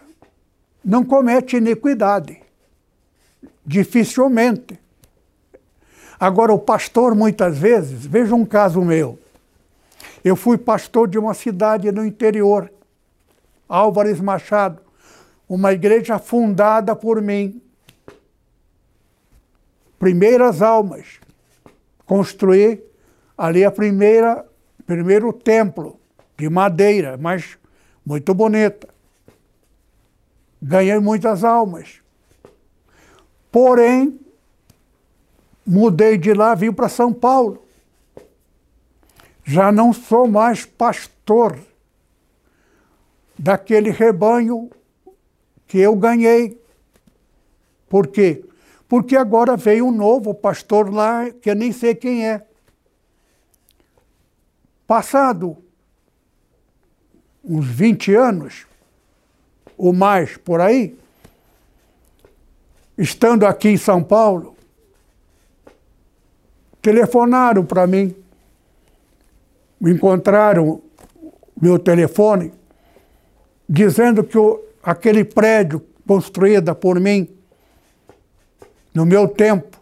não 0.84 1.04
comete 1.04 1.58
iniquidade. 1.58 2.42
Dificilmente. 3.66 4.80
Agora, 6.20 6.52
o 6.54 6.60
pastor, 6.60 7.16
muitas 7.16 7.58
vezes, 7.58 8.06
veja 8.06 8.36
um 8.36 8.46
caso 8.46 8.82
meu. 8.82 9.18
Eu 10.24 10.36
fui 10.36 10.58
pastor 10.58 11.08
de 11.08 11.18
uma 11.18 11.34
cidade 11.34 11.92
no 11.92 12.06
interior, 12.06 12.72
Álvares 13.68 14.20
Machado, 14.20 14.82
uma 15.48 15.74
igreja 15.74 16.20
fundada 16.20 16.96
por 16.96 17.22
mim. 17.22 17.62
Primeiras 19.98 20.62
almas 20.62 21.20
construí 22.06 22.84
ali 23.38 23.64
a 23.64 23.72
primeira, 23.72 24.46
primeiro 24.86 25.32
templo 25.32 26.00
de 26.38 26.50
madeira, 26.50 27.18
mas 27.18 27.58
muito 28.06 28.34
bonita. 28.34 28.90
Ganhei 30.62 31.00
muitas 31.00 31.44
almas. 31.44 32.02
Porém, 33.52 34.20
mudei 35.66 36.18
de 36.18 36.34
lá, 36.34 36.54
vim 36.56 36.72
para 36.72 36.90
São 36.90 37.14
Paulo. 37.14 37.64
Já 39.50 39.72
não 39.72 39.92
sou 39.92 40.28
mais 40.28 40.66
pastor 40.66 41.58
daquele 43.38 43.90
rebanho 43.90 44.70
que 45.66 45.80
eu 45.80 45.96
ganhei. 45.96 46.62
Por 47.88 48.08
quê? 48.08 48.44
porque 48.90 49.16
agora 49.16 49.56
veio 49.56 49.86
um 49.86 49.92
novo 49.92 50.34
pastor 50.34 50.92
lá 50.92 51.30
que 51.30 51.52
eu 51.52 51.56
nem 51.56 51.72
sei 51.72 51.94
quem 51.94 52.28
é. 52.28 52.44
Passado 54.88 55.56
uns 57.44 57.68
20 57.68 58.16
anos, 58.16 58.66
ou 59.78 59.94
mais 59.94 60.36
por 60.38 60.60
aí, 60.60 60.98
estando 62.98 63.46
aqui 63.46 63.70
em 63.70 63.78
São 63.78 64.04
Paulo, 64.04 64.58
telefonaram 66.82 67.64
para 67.64 67.86
mim, 67.86 68.16
encontraram 69.82 70.82
meu 71.60 71.78
telefone, 71.78 72.54
dizendo 73.68 74.24
que 74.24 74.38
aquele 74.82 75.24
prédio 75.24 75.86
construído 76.08 76.74
por 76.76 77.00
mim 77.00 77.30
no 78.94 79.06
meu 79.06 79.28
tempo, 79.28 79.78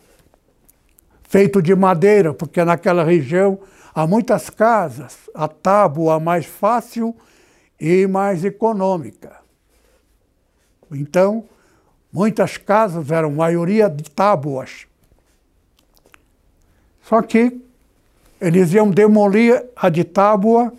feito 1.23 1.61
de 1.61 1.73
madeira, 1.75 2.33
porque 2.33 2.63
naquela 2.63 3.03
região 3.03 3.59
há 3.93 4.05
muitas 4.05 4.49
casas, 4.49 5.17
a 5.33 5.47
tábua 5.47 6.19
mais 6.19 6.45
fácil 6.45 7.15
e 7.79 8.05
mais 8.07 8.43
econômica. 8.43 9.37
Então, 10.91 11.45
muitas 12.11 12.57
casas 12.57 13.11
eram 13.11 13.31
maioria 13.31 13.89
de 13.89 14.09
tábuas. 14.09 14.87
Só 17.01 17.21
que 17.21 17.61
eles 18.39 18.73
iam 18.73 18.89
demolir 18.89 19.65
a 19.75 19.89
de 19.89 20.03
tábua 20.03 20.71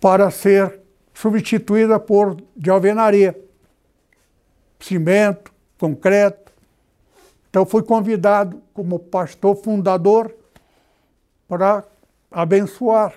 para 0.00 0.30
ser 0.30 0.80
substituída 1.12 2.00
por 2.00 2.36
de 2.56 2.70
alvenaria, 2.70 3.38
cimento, 4.78 5.52
concreto. 5.78 6.52
Então 7.48 7.66
fui 7.66 7.82
convidado 7.82 8.62
como 8.72 8.98
pastor 8.98 9.56
fundador 9.56 10.34
para 11.46 11.84
abençoar. 12.30 13.12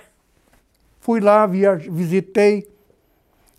Fui 0.99 1.19
lá, 1.19 1.45
visitei, 1.45 2.67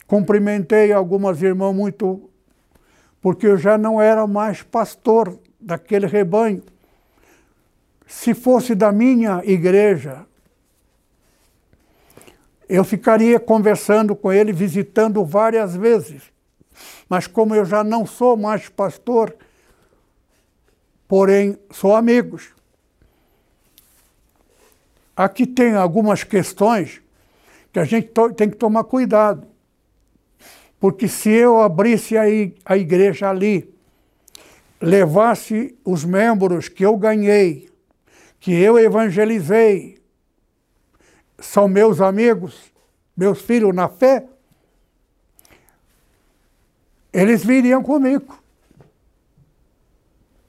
cumprimentei 0.06 0.92
algumas 0.92 1.40
irmãs 1.40 1.74
muito, 1.74 2.28
porque 3.20 3.46
eu 3.46 3.56
já 3.56 3.78
não 3.78 4.00
era 4.00 4.26
mais 4.26 4.62
pastor 4.62 5.38
daquele 5.60 6.06
rebanho. 6.06 6.62
Se 8.06 8.34
fosse 8.34 8.74
da 8.74 8.92
minha 8.92 9.42
igreja, 9.44 10.26
eu 12.68 12.84
ficaria 12.84 13.38
conversando 13.38 14.14
com 14.16 14.32
ele, 14.32 14.52
visitando 14.52 15.24
várias 15.24 15.74
vezes. 15.76 16.22
Mas 17.08 17.26
como 17.26 17.54
eu 17.54 17.64
já 17.64 17.84
não 17.84 18.06
sou 18.06 18.36
mais 18.36 18.68
pastor, 18.68 19.34
porém 21.06 21.58
são 21.70 21.94
amigos. 21.94 22.48
Aqui 25.16 25.46
tem 25.46 25.74
algumas 25.74 26.24
questões 26.24 27.00
que 27.72 27.78
a 27.78 27.84
gente 27.84 28.10
tem 28.36 28.50
que 28.50 28.56
tomar 28.56 28.84
cuidado. 28.84 29.46
Porque 30.80 31.06
se 31.06 31.30
eu 31.30 31.62
abrisse 31.62 32.14
a 32.18 32.76
igreja 32.76 33.30
ali, 33.30 33.72
levasse 34.80 35.76
os 35.84 36.04
membros 36.04 36.68
que 36.68 36.84
eu 36.84 36.96
ganhei, 36.96 37.70
que 38.44 38.52
eu 38.52 38.78
evangelizei, 38.78 39.98
são 41.38 41.66
meus 41.66 41.98
amigos, 41.98 42.70
meus 43.16 43.40
filhos 43.40 43.74
na 43.74 43.88
fé, 43.88 44.28
eles 47.11 47.42
viriam 47.42 47.83
comigo. 47.83 48.38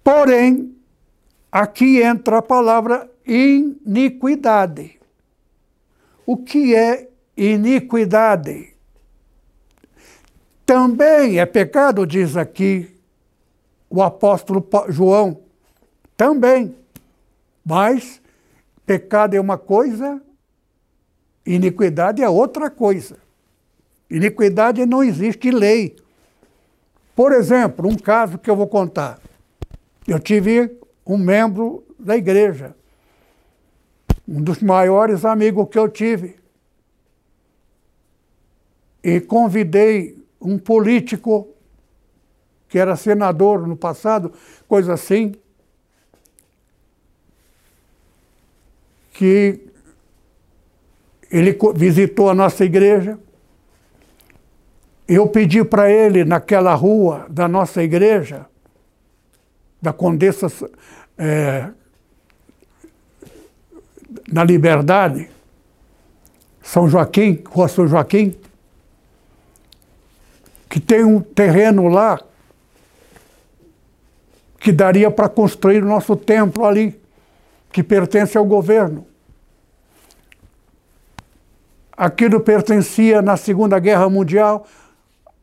Porém, 0.04 0.76
aqui 1.50 2.02
entra 2.02 2.40
a 2.40 2.42
palavra 2.42 3.10
iniquidade. 3.26 5.00
O 6.26 6.36
que 6.36 6.76
é 6.76 7.10
iniquidade? 7.38 8.76
Também 10.66 11.40
é 11.40 11.46
pecado, 11.46 12.06
diz 12.06 12.36
aqui 12.36 12.94
o 13.90 14.04
apóstolo 14.04 14.68
João. 14.90 15.40
Também. 16.18 16.84
Mas 17.66 18.22
pecado 18.86 19.34
é 19.34 19.42
uma 19.42 19.58
coisa, 19.58 20.22
iniquidade 21.44 22.22
é 22.22 22.30
outra 22.30 22.70
coisa. 22.70 23.18
Iniquidade 24.08 24.86
não 24.86 25.04
existe 25.04 25.50
lei. 25.50 25.96
Por 27.16 27.32
exemplo, 27.32 27.90
um 27.90 27.96
caso 27.96 28.38
que 28.38 28.50
eu 28.50 28.56
vou 28.56 28.68
contar. 28.68 29.20
Eu 30.08 30.20
tive 30.20 30.80
um 31.04 31.18
membro 31.18 31.84
da 31.98 32.16
igreja, 32.16 32.76
um 34.28 34.42
dos 34.42 34.62
maiores 34.62 35.26
amigos 35.26 35.68
que 35.70 35.80
eu 35.80 35.90
tive. 35.90 36.36
E 39.04 39.20
convidei 39.20 40.24
um 40.40 40.60
político 40.60 41.48
que 42.68 42.78
era 42.78 42.96
senador 42.96 43.66
no 43.68 43.76
passado, 43.76 44.34
coisa 44.68 44.94
assim, 44.94 45.34
que 49.16 49.62
ele 51.32 51.58
visitou 51.74 52.30
a 52.30 52.36
nossa 52.36 52.66
igreja. 52.66 53.18
Eu 55.08 55.28
pedi 55.28 55.64
para 55.64 55.90
ele, 55.90 56.26
naquela 56.26 56.74
rua 56.74 57.26
da 57.30 57.48
nossa 57.48 57.82
igreja, 57.82 58.46
da 59.82 59.94
Condessa 59.94 60.48
é, 61.18 61.70
na 64.32 64.44
Liberdade, 64.44 65.30
São 66.62 66.90
Joaquim, 66.90 67.42
Rua 67.48 67.70
São 67.70 67.88
Joaquim, 67.88 68.36
que 70.70 70.80
tem 70.80 71.06
um 71.06 71.22
terreno 71.22 71.88
lá 71.88 72.20
que 74.60 74.74
daria 74.74 75.10
para 75.10 75.30
construir 75.30 75.84
o 75.84 75.88
nosso 75.88 76.18
templo 76.18 76.66
ali, 76.66 77.00
que 77.76 77.84
pertence 77.84 78.38
ao 78.38 78.46
governo. 78.46 79.06
Aquilo 81.92 82.40
pertencia 82.40 83.22
na 83.22 83.36
Segunda 83.36 83.78
Guerra 83.80 84.10
Mundial 84.10 84.66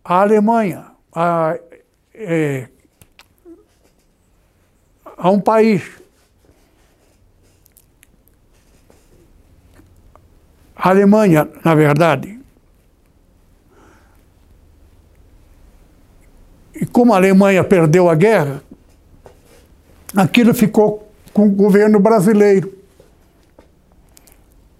à 0.02 0.22
Alemanha, 0.22 0.86
a, 1.14 1.58
é, 2.14 2.68
a 5.14 5.28
um 5.28 5.38
país. 5.38 5.82
A 10.74 10.88
Alemanha, 10.88 11.46
na 11.62 11.74
verdade. 11.74 12.40
E 16.74 16.86
como 16.86 17.12
a 17.12 17.18
Alemanha 17.18 17.62
perdeu 17.62 18.08
a 18.08 18.14
guerra, 18.14 18.62
aquilo 20.16 20.54
ficou 20.54 21.11
com 21.32 21.46
o 21.46 21.50
governo 21.50 21.98
brasileiro. 21.98 22.72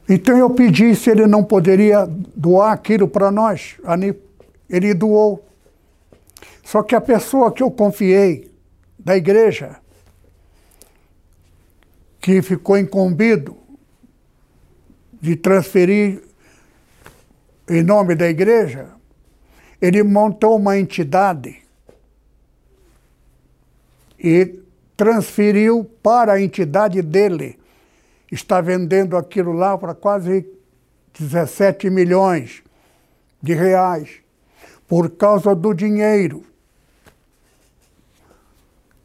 Então 0.09 0.37
eu 0.37 0.51
pedi 0.51 0.95
se 0.95 1.11
ele 1.11 1.27
não 1.27 1.43
poderia 1.43 2.07
doar 2.37 2.73
aquilo 2.73 3.09
para 3.09 3.31
nós. 3.31 3.77
Ele 4.69 4.95
doou. 4.95 5.47
Só 6.65 6.83
que 6.83 6.95
a 6.95 7.01
pessoa 7.01 7.53
que 7.53 7.62
eu 7.62 7.71
confiei 7.71 8.51
da 8.99 9.17
igreja, 9.17 9.77
que 12.21 12.41
ficou 12.43 12.79
incumbido 12.79 13.57
de 15.21 15.37
transferir 15.37 16.23
em 17.69 17.83
nome 17.83 18.15
da 18.15 18.29
igreja, 18.29 18.91
ele 19.81 20.03
montou 20.03 20.57
uma 20.57 20.79
entidade 20.79 21.62
e 24.23 24.62
transferiu 25.03 25.85
para 26.01 26.35
a 26.35 26.41
entidade 26.41 27.03
dele. 27.03 27.59
Está 28.31 28.61
vendendo 28.61 29.17
aquilo 29.17 29.53
lá 29.53 29.77
para 29.77 29.97
quase 29.97 30.47
17 31.19 31.91
milhões 31.91 32.62
de 33.43 33.53
reais 33.53 34.21
por 34.87 35.11
causa 35.11 35.57
do 35.57 35.75
dinheiro. 35.75 36.45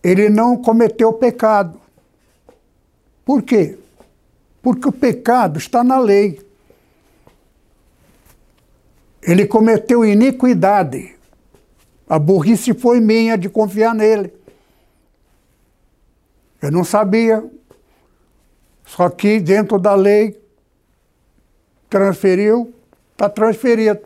Ele 0.03 0.29
não 0.29 0.55
cometeu 0.55 1.11
pecado. 1.13 1.81
Por 3.25 3.41
quê? 3.41 3.75
Porque 4.61 4.87
o 4.87 4.91
pecado 4.91 5.57
está 5.57 5.83
na 5.83 5.97
lei. 5.97 6.39
Ele 9.23 9.47
cometeu 9.47 10.05
iniquidade. 10.05 11.15
A 12.07 12.19
burrice 12.19 12.75
foi 12.75 12.99
minha 12.99 13.35
de 13.35 13.49
confiar 13.49 13.95
nele. 13.95 14.36
Eu 16.61 16.71
não 16.71 16.83
sabia. 16.83 17.43
Só 18.85 19.09
que 19.09 19.39
dentro 19.39 19.77
da 19.77 19.95
lei 19.95 20.41
transferiu, 21.89 22.73
está 23.11 23.29
transferido. 23.29 23.99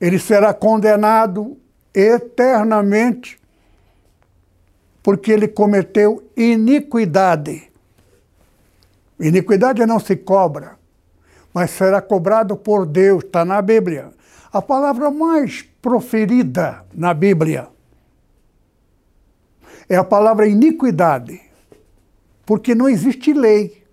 Ele 0.00 0.18
será 0.18 0.54
condenado 0.54 1.58
eternamente 1.94 3.38
porque 5.02 5.32
ele 5.32 5.48
cometeu 5.48 6.22
iniquidade. 6.36 7.70
Iniquidade 9.18 9.84
não 9.84 9.98
se 9.98 10.16
cobra, 10.16 10.78
mas 11.52 11.70
será 11.70 12.00
cobrado 12.00 12.56
por 12.56 12.86
Deus, 12.86 13.24
está 13.24 13.44
na 13.44 13.60
Bíblia. 13.60 14.10
A 14.52 14.62
palavra 14.62 15.10
mais 15.10 15.62
proferida 15.82 16.84
na 16.94 17.12
Bíblia 17.12 17.68
é 19.90 19.96
a 19.96 20.04
palavra 20.04 20.46
iniquidade, 20.46 21.42
porque 22.46 22.76
não 22.76 22.88
existe 22.88 23.32
lei. 23.32 23.84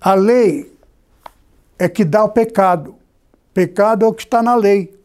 A 0.00 0.14
lei 0.14 0.74
é 1.78 1.86
que 1.86 2.02
dá 2.02 2.24
o 2.24 2.30
pecado. 2.30 2.96
Pecado 3.52 4.06
é 4.06 4.08
o 4.08 4.14
que 4.14 4.22
está 4.22 4.42
na 4.42 4.54
lei. 4.54 4.98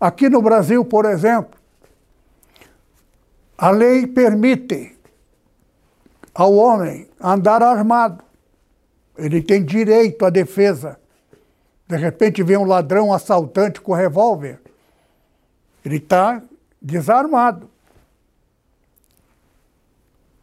Aqui 0.00 0.28
no 0.28 0.40
Brasil, 0.40 0.84
por 0.84 1.04
exemplo, 1.04 1.58
a 3.58 3.70
lei 3.72 4.06
permite 4.06 4.96
ao 6.32 6.54
homem 6.54 7.08
andar 7.20 7.60
armado. 7.60 8.22
Ele 9.18 9.42
tem 9.42 9.64
direito 9.64 10.24
à 10.24 10.30
defesa. 10.30 10.96
De 11.88 11.96
repente 11.96 12.40
vem 12.44 12.56
um 12.56 12.64
ladrão, 12.64 13.12
assaltante 13.12 13.80
com 13.80 13.92
revólver. 13.92 14.60
Ele 15.84 15.96
está 15.96 16.40
desarmado. 16.80 17.68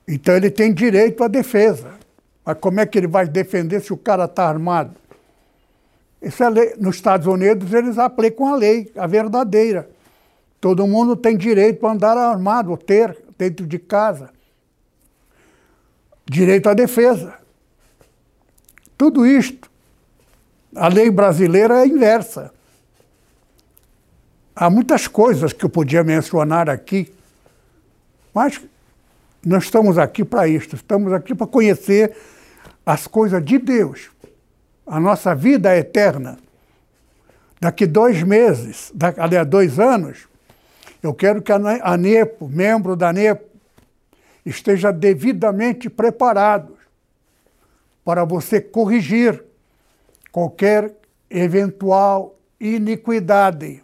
Então 0.08 0.36
ele 0.36 0.50
tem 0.50 0.74
direito 0.74 1.24
à 1.24 1.28
defesa. 1.28 1.91
Mas 2.46 2.58
como 2.60 2.80
é 2.80 2.86
que 2.86 2.98
ele 2.98 3.08
vai 3.08 3.28
defender 3.28 3.82
se 3.82 3.91
o 3.91 3.98
cara 3.98 4.26
está 4.26 4.48
armado? 4.48 4.96
Isso 6.22 6.41
é 6.43 6.50
lei. 6.50 6.74
Nos 6.78 6.96
Estados 6.96 7.28
Unidos 7.28 7.74
eles 7.74 7.98
aplicam 7.98 8.48
a 8.48 8.56
lei, 8.56 8.91
a 8.96 9.06
verdadeira. 9.06 9.89
Todo 10.62 10.88
mundo 10.88 11.15
tem 11.15 11.36
direito 11.36 11.86
a 11.86 11.91
andar 11.91 12.17
armado, 12.17 12.76
ter 12.78 13.17
dentro 13.38 13.67
de 13.67 13.78
casa. 13.78 14.30
Direito 16.26 16.70
à 16.70 16.74
defesa. 16.74 17.36
Tudo 18.98 19.25
isto. 19.25 19.69
A 20.75 20.88
lei 20.88 21.12
brasileira 21.12 21.84
é 21.84 21.88
inversa. 21.88 22.52
Há 24.56 24.69
muitas 24.69 25.08
coisas 25.08 25.54
que 25.54 25.63
eu 25.63 25.69
podia 25.69 26.04
mencionar 26.04 26.67
aqui, 26.67 27.13
mas 28.34 28.60
nós 29.48 29.63
estamos 29.63 29.98
aqui 29.98 30.25
para 30.25 30.48
isto, 30.48 30.75
estamos 30.75 31.13
aqui 31.13 31.33
para 31.33 31.48
conhecer 31.48 32.15
as 32.85 33.08
coisas 33.08 33.43
de 33.43 33.58
Deus. 33.58 34.10
A 34.85 35.00
nossa 35.00 35.33
vida 35.33 35.73
é 35.73 35.79
eterna. 35.79 36.37
Daqui 37.60 37.85
dois 37.85 38.21
meses, 38.23 38.93
aliás, 39.17 39.48
dois 39.48 39.79
anos, 39.79 40.27
eu 41.02 41.13
quero 41.13 41.41
que 41.41 41.52
a 41.52 41.98
NEPO, 41.98 42.48
membro 42.48 42.95
da 42.95 43.12
NEPO, 43.13 43.45
esteja 44.45 44.91
devidamente 44.91 45.89
preparado 45.89 46.77
para 48.04 48.23
você 48.23 48.62
corrigir 48.62 49.43
qualquer 50.31 50.93
eventual 51.29 52.37
iniquidade. 52.60 53.83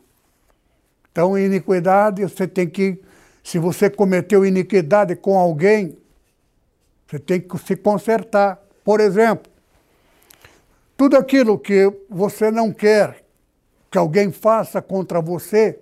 Então, 1.11 1.37
iniquidade, 1.37 2.23
você 2.23 2.47
tem 2.47 2.67
que, 2.67 3.01
se 3.43 3.59
você 3.59 3.89
cometeu 3.89 4.45
iniquidade 4.45 5.15
com 5.15 5.37
alguém, 5.37 5.97
você 7.05 7.19
tem 7.19 7.41
que 7.41 7.57
se 7.59 7.75
consertar. 7.75 8.59
Por 8.83 8.99
exemplo, 8.99 9.51
Tudo 10.95 11.17
aquilo 11.17 11.57
que 11.59 11.91
você 12.09 12.51
não 12.51 12.71
quer 12.71 13.25
que 13.91 13.97
alguém 13.97 14.31
faça 14.31 14.81
contra 14.81 15.21
você, 15.21 15.79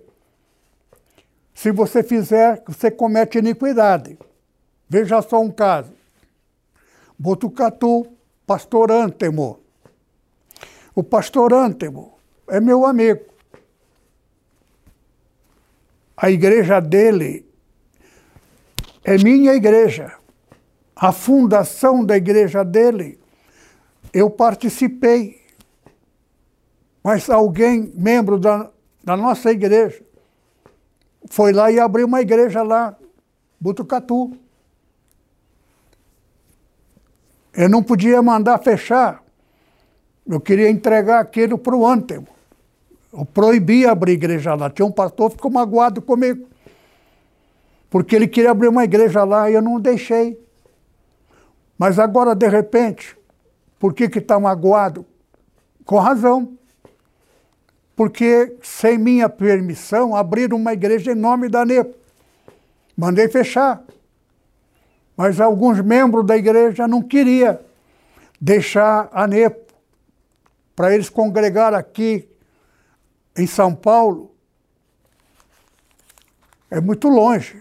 se 1.54 1.72
você 1.72 2.02
fizer, 2.02 2.64
você 2.66 2.90
comete 2.90 3.38
iniquidade. 3.38 4.18
Veja 4.90 5.22
só 5.22 5.40
um 5.42 5.52
caso. 5.52 5.94
Botucatu, 7.20 8.08
pastor 8.48 8.92
Antemo. 8.92 9.60
O 10.96 11.04
pastor 11.04 11.54
Antemo 11.54 12.18
é 12.48 12.60
meu 12.60 12.86
amigo. 12.86 13.26
A 16.18 16.32
igreja 16.32 16.80
dele 16.80 17.46
é 19.04 19.18
minha 19.18 19.54
igreja. 19.54 20.14
A 20.96 21.12
fundação 21.12 22.06
da 22.06 22.16
igreja 22.16 22.64
dele, 22.64 23.20
eu 24.14 24.30
participei. 24.30 25.42
Mas 27.04 27.30
alguém, 27.30 27.92
membro 27.96 28.38
da, 28.38 28.70
da 29.04 29.18
nossa 29.18 29.52
igreja, 29.52 30.02
foi 31.28 31.52
lá 31.52 31.72
e 31.72 31.80
abriu 31.80 32.06
uma 32.06 32.22
igreja 32.22 32.62
lá, 32.62 32.96
Butucatu. 33.60 34.38
Eu 37.54 37.70
não 37.70 37.82
podia 37.82 38.22
mandar 38.22 38.60
fechar. 38.60 39.24
Eu 40.28 40.40
queria 40.40 40.70
entregar 40.70 41.20
aquilo 41.20 41.58
para 41.58 41.76
o 41.76 41.86
Antemo. 41.86 42.28
Eu 43.12 43.26
proibi 43.26 43.86
abrir 43.86 44.14
igreja 44.14 44.54
lá. 44.56 44.70
Tinha 44.70 44.86
um 44.86 44.92
pastor 44.92 45.30
que 45.30 45.36
ficou 45.36 45.52
magoado 45.52 46.02
comigo. 46.02 46.48
Porque 47.92 48.16
ele 48.16 48.26
queria 48.26 48.52
abrir 48.52 48.70
uma 48.70 48.86
igreja 48.86 49.26
lá 49.26 49.52
e 49.52 49.54
eu 49.54 49.62
não 49.62 49.78
deixei. 49.78 50.42
Mas 51.78 52.00
agora, 52.00 52.34
de 52.34 52.48
repente, 52.48 53.18
por 53.78 53.94
que 53.94 54.06
está 54.06 54.40
magoado? 54.40 55.06
Com 55.84 56.00
razão. 56.00 56.58
Porque, 57.94 58.56
sem 58.64 58.98
minha 58.98 59.28
permissão, 59.28 60.16
abriram 60.16 60.56
uma 60.56 60.72
igreja 60.72 61.12
em 61.12 61.16
nome 61.16 61.50
da 61.50 61.66
NEPO. 61.66 61.94
Mandei 62.96 63.28
fechar. 63.28 63.84
Mas 65.18 65.42
alguns 65.42 65.82
membros 65.82 66.26
da 66.26 66.38
igreja 66.38 66.88
não 66.88 67.02
queriam 67.02 67.60
deixar 68.40 69.10
a 69.12 69.28
NEPO 69.28 69.74
para 70.76 70.96
eles 70.96 71.10
congregar 71.10 71.74
aqui 71.74 72.30
em 73.38 73.46
São 73.46 73.76
Paulo. 73.76 74.34
É 76.70 76.80
muito 76.80 77.10
longe. 77.10 77.61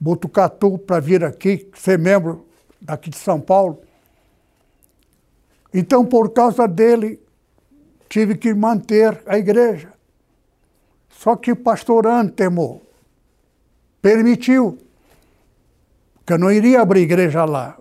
Botucatu 0.00 0.78
para 0.78 0.98
vir 0.98 1.22
aqui, 1.22 1.70
ser 1.74 1.98
membro 1.98 2.46
daqui 2.80 3.10
de 3.10 3.18
São 3.18 3.38
Paulo. 3.38 3.82
Então, 5.74 6.06
por 6.06 6.30
causa 6.30 6.66
dele, 6.66 7.20
tive 8.08 8.34
que 8.34 8.54
manter 8.54 9.22
a 9.26 9.36
igreja. 9.36 9.92
Só 11.10 11.36
que 11.36 11.52
o 11.52 11.56
pastor 11.56 12.06
Antemo 12.06 12.80
permitiu 14.00 14.78
que 16.24 16.32
eu 16.32 16.38
não 16.38 16.50
iria 16.50 16.80
abrir 16.80 17.02
igreja 17.02 17.44
lá. 17.44 17.76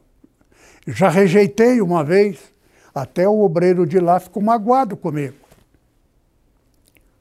Já 0.86 1.08
rejeitei 1.08 1.82
uma 1.82 2.04
vez, 2.04 2.54
até 2.94 3.30
o 3.30 3.40
obreiro 3.40 3.86
de 3.86 4.00
lá 4.00 4.20
ficou 4.20 4.44
magoado 4.44 4.98
comigo. 4.98 5.38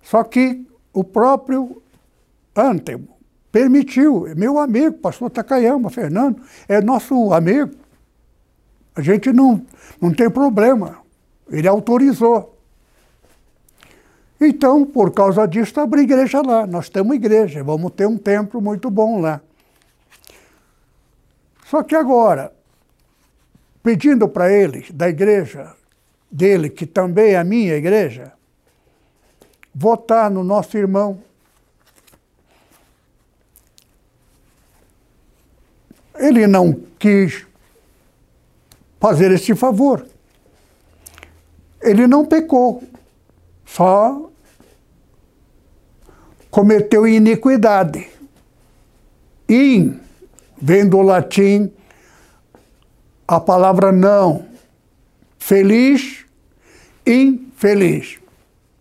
Só 0.03 0.25
que 0.25 0.67
o 0.93 1.05
próprio 1.05 1.81
Antemo 2.57 3.18
permitiu, 3.51 4.27
é 4.27 4.35
meu 4.35 4.59
amigo, 4.59 4.99
pastor 4.99 5.31
Takayama, 5.31 5.91
Fernando, 5.91 6.41
é 6.69 6.81
nosso 6.81 7.33
amigo. 7.33 7.75
A 8.95 9.01
gente 9.01 9.33
não, 9.33 9.65
não 10.01 10.13
tem 10.13 10.29
problema. 10.29 10.99
Ele 11.51 11.67
autorizou. 11.69 12.57
Então, 14.41 14.85
por 14.85 15.13
causa 15.13 15.47
disso, 15.47 15.81
abre 15.81 16.03
igreja 16.03 16.43
lá. 16.43 16.67
Nós 16.67 16.89
temos 16.89 17.15
igreja, 17.15 17.63
vamos 17.65 17.93
ter 17.93 18.07
um 18.07 18.17
templo 18.17 18.61
muito 18.61 18.91
bom 18.91 19.21
lá. 19.21 19.41
Só 21.65 21.83
que 21.83 21.95
agora, 21.95 22.53
pedindo 23.83 24.29
para 24.29 24.53
eles, 24.53 24.91
da 24.91 25.09
igreja 25.09 25.75
dele, 26.31 26.71
que 26.71 26.87
também 26.87 27.33
é 27.33 27.39
a 27.39 27.45
minha 27.45 27.75
igreja, 27.75 28.33
votar 29.75 30.31
no 30.31 30.45
nosso 30.45 30.77
irmão 30.77 31.23
Ele 36.19 36.47
não 36.47 36.81
quis 36.99 37.47
fazer 39.01 39.31
esse 39.31 39.55
favor. 39.55 40.05
Ele 41.81 42.07
não 42.07 42.27
pecou, 42.27 42.83
só 43.65 44.29
cometeu 46.51 47.07
iniquidade. 47.07 48.09
In 49.49 49.99
vem 50.61 50.89
do 50.89 51.01
latim 51.01 51.73
a 53.27 53.39
palavra 53.39 53.93
não. 53.93 54.47
Feliz, 55.39 56.25
infeliz. 57.07 58.19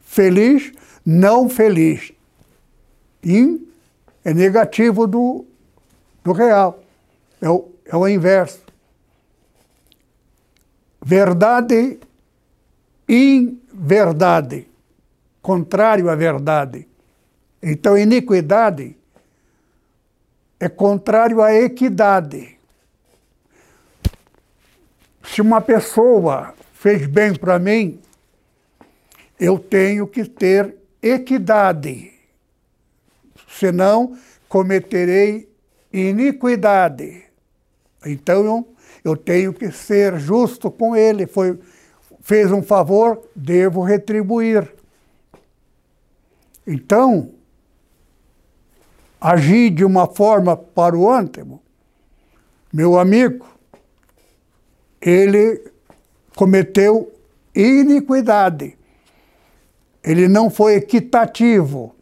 Feliz, 0.01 0.71
não 1.05 1.47
feliz. 1.47 2.11
In 3.23 3.67
é 4.23 4.33
negativo 4.33 5.05
do, 5.05 5.45
do 6.23 6.31
real. 6.31 6.81
É 7.41 7.49
o, 7.49 7.71
é 7.85 7.95
o 7.95 8.07
inverso. 8.07 8.63
Verdade, 11.03 11.99
inverdade. 13.07 14.67
Contrário 15.41 16.09
à 16.09 16.15
verdade. 16.15 16.87
Então, 17.61 17.97
iniquidade 17.97 18.97
é 20.59 20.67
contrário 20.67 21.41
à 21.41 21.53
equidade. 21.53 22.57
Se 25.23 25.41
uma 25.41 25.61
pessoa 25.61 26.53
fez 26.73 27.05
bem 27.05 27.35
para 27.35 27.59
mim, 27.59 28.01
eu 29.39 29.59
tenho 29.59 30.07
que 30.07 30.25
ter 30.25 30.75
equidade. 31.01 32.11
Senão, 33.47 34.17
cometerei 34.49 35.49
iniquidade. 35.93 37.26
Então 38.07 38.45
eu, 38.45 38.67
eu 39.03 39.17
tenho 39.17 39.53
que 39.53 39.71
ser 39.71 40.17
justo 40.17 40.71
com 40.71 40.95
ele. 40.95 41.27
Foi, 41.27 41.59
fez 42.21 42.51
um 42.51 42.61
favor, 42.61 43.21
devo 43.35 43.81
retribuir. 43.81 44.73
Então, 46.65 47.31
agir 49.19 49.69
de 49.69 49.85
uma 49.85 50.07
forma 50.07 50.55
para 50.55 50.97
o 50.97 51.09
ântimo, 51.09 51.61
meu 52.71 52.99
amigo, 52.99 53.45
ele 55.01 55.71
cometeu 56.35 57.11
iniquidade. 57.55 58.77
Ele 60.03 60.27
não 60.27 60.49
foi 60.49 60.75
equitativo. 60.75 61.95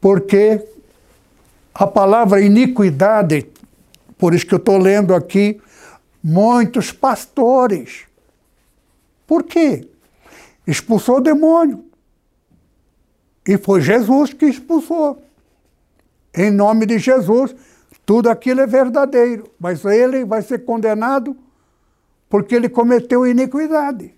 Porque 0.00 0.66
a 1.78 1.86
palavra 1.86 2.40
iniquidade, 2.40 3.46
por 4.16 4.32
isso 4.32 4.46
que 4.46 4.54
eu 4.54 4.58
estou 4.58 4.78
lendo 4.78 5.14
aqui, 5.14 5.60
muitos 6.24 6.90
pastores. 6.90 8.04
Por 9.26 9.42
quê? 9.42 9.86
Expulsou 10.66 11.18
o 11.18 11.20
demônio. 11.20 11.84
E 13.46 13.58
foi 13.58 13.82
Jesus 13.82 14.32
que 14.32 14.46
expulsou. 14.46 15.22
Em 16.34 16.50
nome 16.50 16.86
de 16.86 16.98
Jesus, 16.98 17.54
tudo 18.06 18.30
aquilo 18.30 18.62
é 18.62 18.66
verdadeiro. 18.66 19.50
Mas 19.60 19.84
ele 19.84 20.24
vai 20.24 20.40
ser 20.40 20.64
condenado 20.64 21.36
porque 22.30 22.54
ele 22.54 22.70
cometeu 22.70 23.26
iniquidade. 23.26 24.14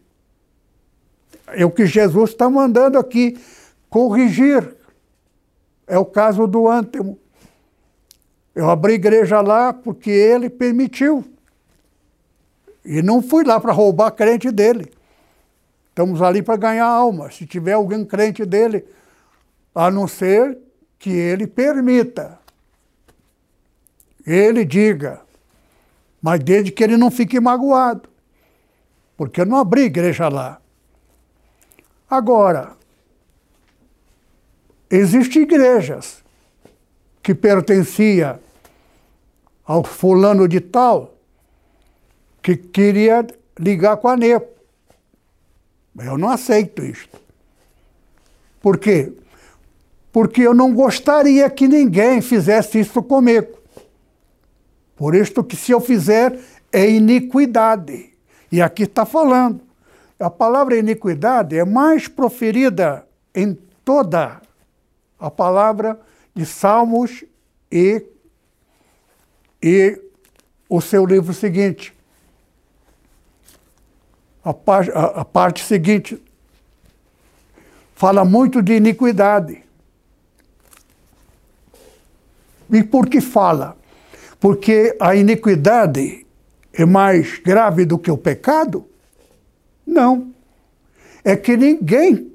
É 1.49 1.65
o 1.65 1.71
que 1.73 1.87
Jesus 1.87 2.31
está 2.31 2.49
mandando 2.49 2.99
aqui 2.99 3.37
corrigir. 3.91 4.77
É 5.89 5.99
o 5.99 6.05
caso 6.05 6.47
do 6.47 6.69
Antemo. 6.69 7.19
Eu 8.59 8.69
abri 8.69 8.95
igreja 8.95 9.41
lá 9.41 9.73
porque 9.73 10.11
ele 10.11 10.51
permitiu. 10.51 11.25
E 12.85 13.01
não 13.03 13.23
fui 13.23 13.45
lá 13.45 13.61
para 13.61 13.73
roubar 13.73 14.11
crente 14.11 14.51
dele. 14.51 14.93
Estamos 15.91 16.21
ali 16.21 16.43
para 16.43 16.57
ganhar 16.57 16.87
alma. 16.87 17.31
Se 17.31 17.47
tiver 17.47 17.75
alguém 17.75 18.05
crente 18.05 18.45
dele, 18.45 18.85
a 19.73 19.93
não 19.93 20.09
ser 20.09 20.59
que 20.99 21.09
ele 21.09 21.47
permita. 21.47 22.37
Ele 24.27 24.65
diga. 24.65 25.21
Mas 26.21 26.41
desde 26.41 26.73
que 26.73 26.83
ele 26.83 26.97
não 26.97 27.13
fique 27.13 27.39
magoado. 27.39 28.09
Porque 29.17 29.41
eu 29.41 29.47
não 29.47 29.57
abri 29.57 29.83
igreja 29.83 30.29
lá. 30.29 30.61
Agora, 32.11 32.73
existem 34.91 35.43
igrejas 35.43 36.25
que 37.23 37.33
pertencia 37.37 38.41
ao 39.69 39.85
fulano 39.85 40.49
de 40.49 40.61
tal, 40.61 41.14
que 42.43 42.57
queria 42.57 43.27
ligar 43.61 43.99
com 43.99 44.09
a 44.09 44.16
NEPO. 44.16 44.49
Eu 46.01 46.16
não 46.16 46.31
aceito 46.31 46.83
isto. 46.83 47.21
Por 48.62 48.79
quê? 48.79 49.12
Porque 50.11 50.41
eu 50.41 50.55
não 50.55 50.73
gostaria 50.73 51.51
que 51.51 51.69
ninguém 51.69 52.23
fizesse 52.23 52.81
isso 52.81 53.03
comigo. 53.03 53.59
Por 54.97 55.14
isto 55.14 55.45
que 55.45 55.55
se 55.55 55.71
eu 55.71 55.81
fizer 55.81 56.41
é 56.73 56.89
iniquidade. 56.89 58.14
E 58.51 58.62
aqui 58.62 58.85
está 58.85 59.05
falando. 59.05 59.61
A 60.19 60.31
palavra 60.31 60.79
iniquidade 60.79 61.59
é 61.59 61.64
mais 61.64 62.09
proferida 62.09 63.07
em 63.35 63.55
toda 63.85 64.41
a 65.21 65.31
palavra 65.31 66.01
de 66.35 66.47
Salmos 66.47 67.23
e, 67.71 68.03
e 69.63 70.01
o 70.69 70.81
seu 70.81 71.05
livro 71.05 71.33
seguinte. 71.33 71.95
A, 74.45 74.51
a, 74.51 75.21
a 75.21 75.25
parte 75.25 75.65
seguinte 75.65 76.23
fala 77.95 78.25
muito 78.25 78.63
de 78.63 78.75
iniquidade. 78.75 79.63
E 82.71 82.83
por 82.83 83.09
que 83.09 83.21
fala? 83.21 83.77
Porque 84.39 84.97
a 85.01 85.15
iniquidade 85.17 86.27
é 86.73 86.85
mais 86.85 87.39
grave 87.39 87.85
do 87.85 87.99
que 87.99 88.11
o 88.11 88.17
pecado? 88.17 88.87
Não. 89.85 90.33
É 91.25 91.35
que 91.35 91.57
ninguém, 91.57 92.33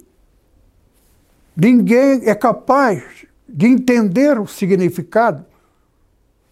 ninguém 1.55 2.23
é 2.25 2.35
capaz 2.35 3.25
de 3.47 3.67
entender 3.67 4.39
o 4.39 4.47
significado, 4.47 5.45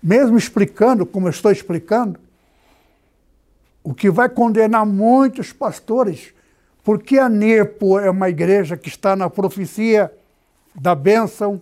mesmo 0.02 0.38
explicando 0.38 1.06
como 1.06 1.28
eu 1.28 1.32
estou 1.32 1.52
explicando, 1.52 2.20
o 3.84 3.94
que 3.94 4.10
vai 4.10 4.30
condenar 4.30 4.86
muitos 4.86 5.52
pastores, 5.52 6.34
porque 6.84 7.18
a 7.18 7.30
Nepo 7.30 8.00
é 8.00 8.10
uma 8.10 8.30
igreja 8.30 8.78
que 8.78 8.90
está 8.90 9.16
na 9.16 9.30
profecia 9.30 10.12
da 10.74 10.96
bênção 10.96 11.62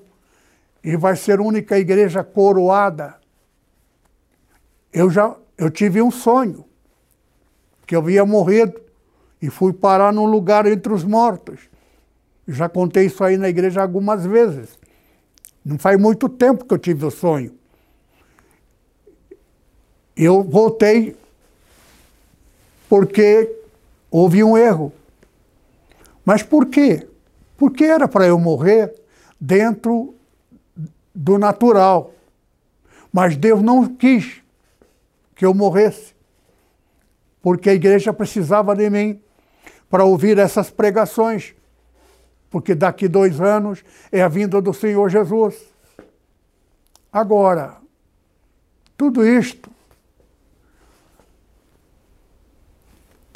e 0.84 0.96
vai 0.96 1.16
ser 1.16 1.40
a 1.40 1.44
única 1.44 1.78
igreja 1.78 2.24
coroada. 2.24 3.16
Eu 4.92 5.10
já 5.10 5.36
eu 5.58 5.70
tive 5.70 6.02
um 6.02 6.10
sonho 6.10 6.64
que 7.86 7.96
eu 7.96 8.00
havia 8.00 8.26
morrido 8.26 8.80
e 9.42 9.50
fui 9.50 9.74
parar 9.74 10.14
num 10.14 10.26
lugar 10.26 10.66
entre 10.66 10.94
os 10.94 11.04
mortos. 11.04 11.60
Já 12.48 12.70
contei 12.70 13.06
isso 13.06 13.24
aí 13.24 13.38
na 13.38 13.50
igreja 13.50 13.82
algumas 13.82 14.26
vezes. 14.26 14.80
Não 15.64 15.78
faz 15.78 16.00
muito 16.00 16.30
tempo 16.30 16.66
que 16.66 16.74
eu 16.74 16.78
tive 16.78 17.06
o 17.06 17.12
sonho. 17.12 17.59
Eu 20.22 20.44
voltei 20.44 21.16
porque 22.90 23.56
houve 24.12 24.44
um 24.44 24.58
erro. 24.58 24.92
Mas 26.26 26.44
por 26.44 26.66
quê? 26.66 27.08
Porque 27.56 27.86
era 27.86 28.06
para 28.06 28.28
eu 28.28 28.38
morrer 28.38 28.94
dentro 29.40 30.14
do 31.16 31.38
natural. 31.38 32.14
Mas 33.14 33.38
Deus 33.38 33.62
não 33.62 33.88
quis 33.96 34.42
que 35.38 35.46
eu 35.46 35.54
morresse, 35.54 36.14
porque 37.42 37.70
a 37.70 37.74
igreja 37.74 38.12
precisava 38.12 38.76
de 38.76 38.90
mim 38.90 39.22
para 39.90 40.04
ouvir 40.04 40.38
essas 40.38 40.70
pregações, 40.70 41.56
porque 42.50 42.76
daqui 42.76 43.08
dois 43.08 43.40
anos 43.40 43.86
é 44.12 44.22
a 44.22 44.28
vinda 44.28 44.62
do 44.62 44.74
Senhor 44.74 45.10
Jesus. 45.10 45.56
Agora, 47.10 47.78
tudo 48.98 49.26
isto 49.26 49.79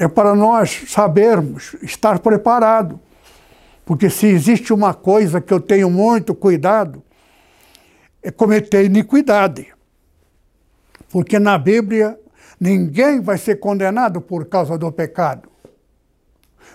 é 0.03 0.07
para 0.07 0.35
nós 0.35 0.85
sabermos, 0.87 1.75
estar 1.81 2.19
preparado. 2.19 2.99
Porque 3.85 4.09
se 4.09 4.27
existe 4.27 4.73
uma 4.73 4.93
coisa 4.93 5.41
que 5.41 5.53
eu 5.53 5.59
tenho 5.59 5.89
muito 5.89 6.33
cuidado, 6.33 7.03
é 8.21 8.31
cometer 8.31 8.85
iniquidade. 8.85 9.73
Porque 11.09 11.37
na 11.39 11.57
Bíblia 11.57 12.17
ninguém 12.59 13.19
vai 13.19 13.37
ser 13.37 13.55
condenado 13.57 14.21
por 14.21 14.45
causa 14.45 14.77
do 14.77 14.91
pecado 14.91 15.53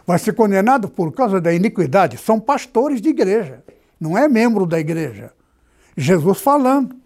vai 0.09 0.19
ser 0.19 0.33
condenado 0.33 0.89
por 0.89 1.13
causa 1.13 1.39
da 1.39 1.53
iniquidade. 1.53 2.17
São 2.17 2.41
pastores 2.41 2.99
de 2.99 3.11
igreja, 3.11 3.63
não 4.01 4.17
é 4.17 4.27
membro 4.27 4.65
da 4.65 4.81
igreja. 4.81 5.35
Jesus 5.95 6.41
falando. 6.41 6.97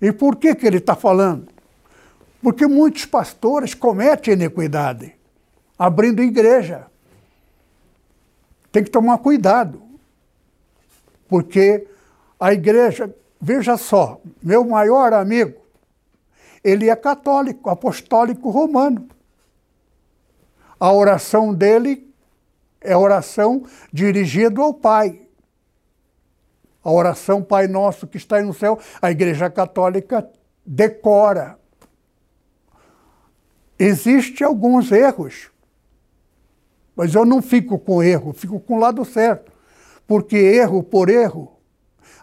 E 0.00 0.10
por 0.10 0.36
que, 0.36 0.54
que 0.54 0.66
ele 0.66 0.78
está 0.78 0.96
falando? 0.96 1.48
Porque 2.42 2.66
muitos 2.66 3.04
pastores 3.04 3.74
cometem 3.74 4.34
iniquidade, 4.34 5.14
abrindo 5.78 6.22
igreja. 6.22 6.86
Tem 8.72 8.82
que 8.82 8.90
tomar 8.90 9.18
cuidado, 9.18 9.82
porque 11.28 11.86
a 12.38 12.52
igreja, 12.52 13.14
veja 13.40 13.76
só, 13.76 14.20
meu 14.42 14.64
maior 14.64 15.12
amigo, 15.12 15.60
ele 16.62 16.88
é 16.88 16.96
católico, 16.96 17.68
apostólico 17.68 18.50
romano. 18.50 19.08
A 20.78 20.92
oração 20.92 21.52
dele 21.52 22.10
é 22.80 22.96
oração 22.96 23.64
dirigida 23.92 24.62
ao 24.62 24.72
Pai. 24.72 25.20
A 26.82 26.90
oração 26.90 27.42
Pai 27.42 27.66
Nosso 27.66 28.06
que 28.06 28.16
está 28.16 28.40
no 28.40 28.54
céu, 28.54 28.78
a 29.02 29.10
Igreja 29.10 29.50
Católica 29.50 30.26
decora. 30.64 31.59
Existem 33.82 34.46
alguns 34.46 34.92
erros, 34.92 35.48
mas 36.94 37.14
eu 37.14 37.24
não 37.24 37.40
fico 37.40 37.78
com 37.78 38.02
erro, 38.02 38.34
fico 38.34 38.60
com 38.60 38.76
o 38.76 38.78
lado 38.78 39.02
certo. 39.06 39.50
Porque 40.06 40.36
erro 40.36 40.82
por 40.82 41.08
erro, 41.08 41.50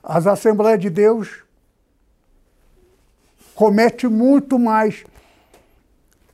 as 0.03 0.27
Assembleias 0.27 0.79
de 0.79 0.91
Deus 0.91 1.43
cometem 3.55 4.07
muito 4.07 4.59
mais 4.59 5.03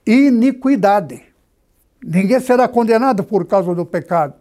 iniquidade. 0.06 1.24
Ninguém 2.04 2.42
será 2.42 2.68
condenado 2.68 3.24
por 3.24 3.46
causa 3.46 3.74
do 3.74 3.86
pecado. 3.86 4.34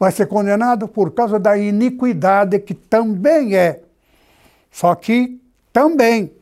Vai 0.00 0.10
ser 0.10 0.26
condenado 0.26 0.88
por 0.88 1.12
causa 1.12 1.38
da 1.38 1.56
iniquidade, 1.56 2.58
que 2.58 2.74
também 2.74 3.56
é. 3.56 3.82
Só 4.68 4.96
que 4.96 5.40
também. 5.72 6.32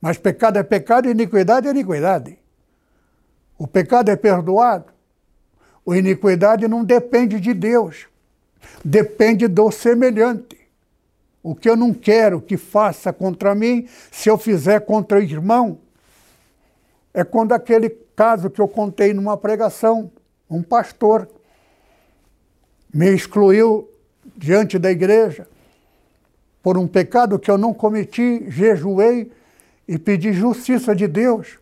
Mas 0.00 0.18
pecado 0.18 0.58
é 0.58 0.64
pecado 0.64 1.08
iniquidade 1.08 1.68
é 1.68 1.70
iniquidade. 1.70 2.39
O 3.60 3.66
pecado 3.66 4.10
é 4.10 4.16
perdoado. 4.16 4.86
A 5.86 5.94
iniquidade 5.94 6.66
não 6.66 6.82
depende 6.82 7.38
de 7.38 7.52
Deus. 7.52 8.06
Depende 8.82 9.46
do 9.46 9.70
semelhante. 9.70 10.58
O 11.42 11.54
que 11.54 11.68
eu 11.68 11.76
não 11.76 11.92
quero 11.92 12.40
que 12.40 12.56
faça 12.56 13.12
contra 13.12 13.54
mim, 13.54 13.86
se 14.10 14.30
eu 14.30 14.38
fizer 14.38 14.80
contra 14.80 15.18
o 15.18 15.22
irmão, 15.22 15.78
é 17.12 17.22
quando 17.22 17.52
aquele 17.52 17.90
caso 18.16 18.48
que 18.48 18.62
eu 18.62 18.66
contei 18.66 19.12
numa 19.12 19.36
pregação. 19.36 20.10
Um 20.48 20.62
pastor 20.62 21.28
me 22.90 23.10
excluiu 23.10 23.90
diante 24.34 24.78
da 24.78 24.90
igreja 24.90 25.46
por 26.62 26.78
um 26.78 26.88
pecado 26.88 27.38
que 27.38 27.50
eu 27.50 27.58
não 27.58 27.74
cometi, 27.74 28.50
jejuei 28.50 29.30
e 29.86 29.98
pedi 29.98 30.32
justiça 30.32 30.96
de 30.96 31.06
Deus. 31.06 31.60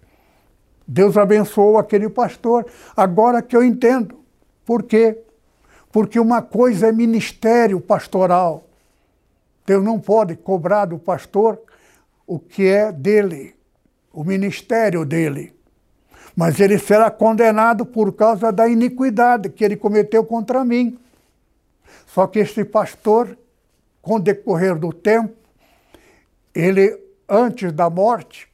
Deus 0.89 1.18
abençoou 1.18 1.76
aquele 1.76 2.09
pastor. 2.09 2.66
Agora 2.97 3.43
que 3.43 3.55
eu 3.55 3.62
entendo. 3.62 4.18
Por 4.64 4.82
quê? 4.82 5.18
Porque 5.93 6.18
uma 6.18 6.41
coisa 6.41 6.89
é 6.89 6.93
ministério 6.93 7.78
pastoral. 7.80 8.64
Deus 9.66 9.84
não 9.84 10.01
pode 10.01 10.34
cobrar 10.34 10.86
do 10.86 10.99
pastor 10.99 11.61
o 12.26 12.39
que 12.39 12.66
é 12.66 12.91
dele, 12.91 13.55
o 14.12 14.24
ministério 14.24 15.05
dele 15.05 15.59
mas 16.39 16.61
ele 16.61 16.78
será 16.78 17.11
condenado 17.11 17.84
por 17.84 18.12
causa 18.12 18.53
da 18.53 18.68
iniquidade 18.68 19.49
que 19.49 19.64
ele 19.64 19.76
cometeu 19.76 20.24
contra 20.24 20.64
mim. 20.64 20.97
Só 22.07 22.28
que 22.28 22.39
este 22.39 22.64
pastor, 22.64 23.36
com 24.01 24.14
o 24.14 24.20
decorrer 24.20 24.78
do 24.78 24.93
tempo, 24.93 25.34
ele, 26.55 26.97
antes 27.28 27.72
da 27.72 27.91
morte, 27.91 28.47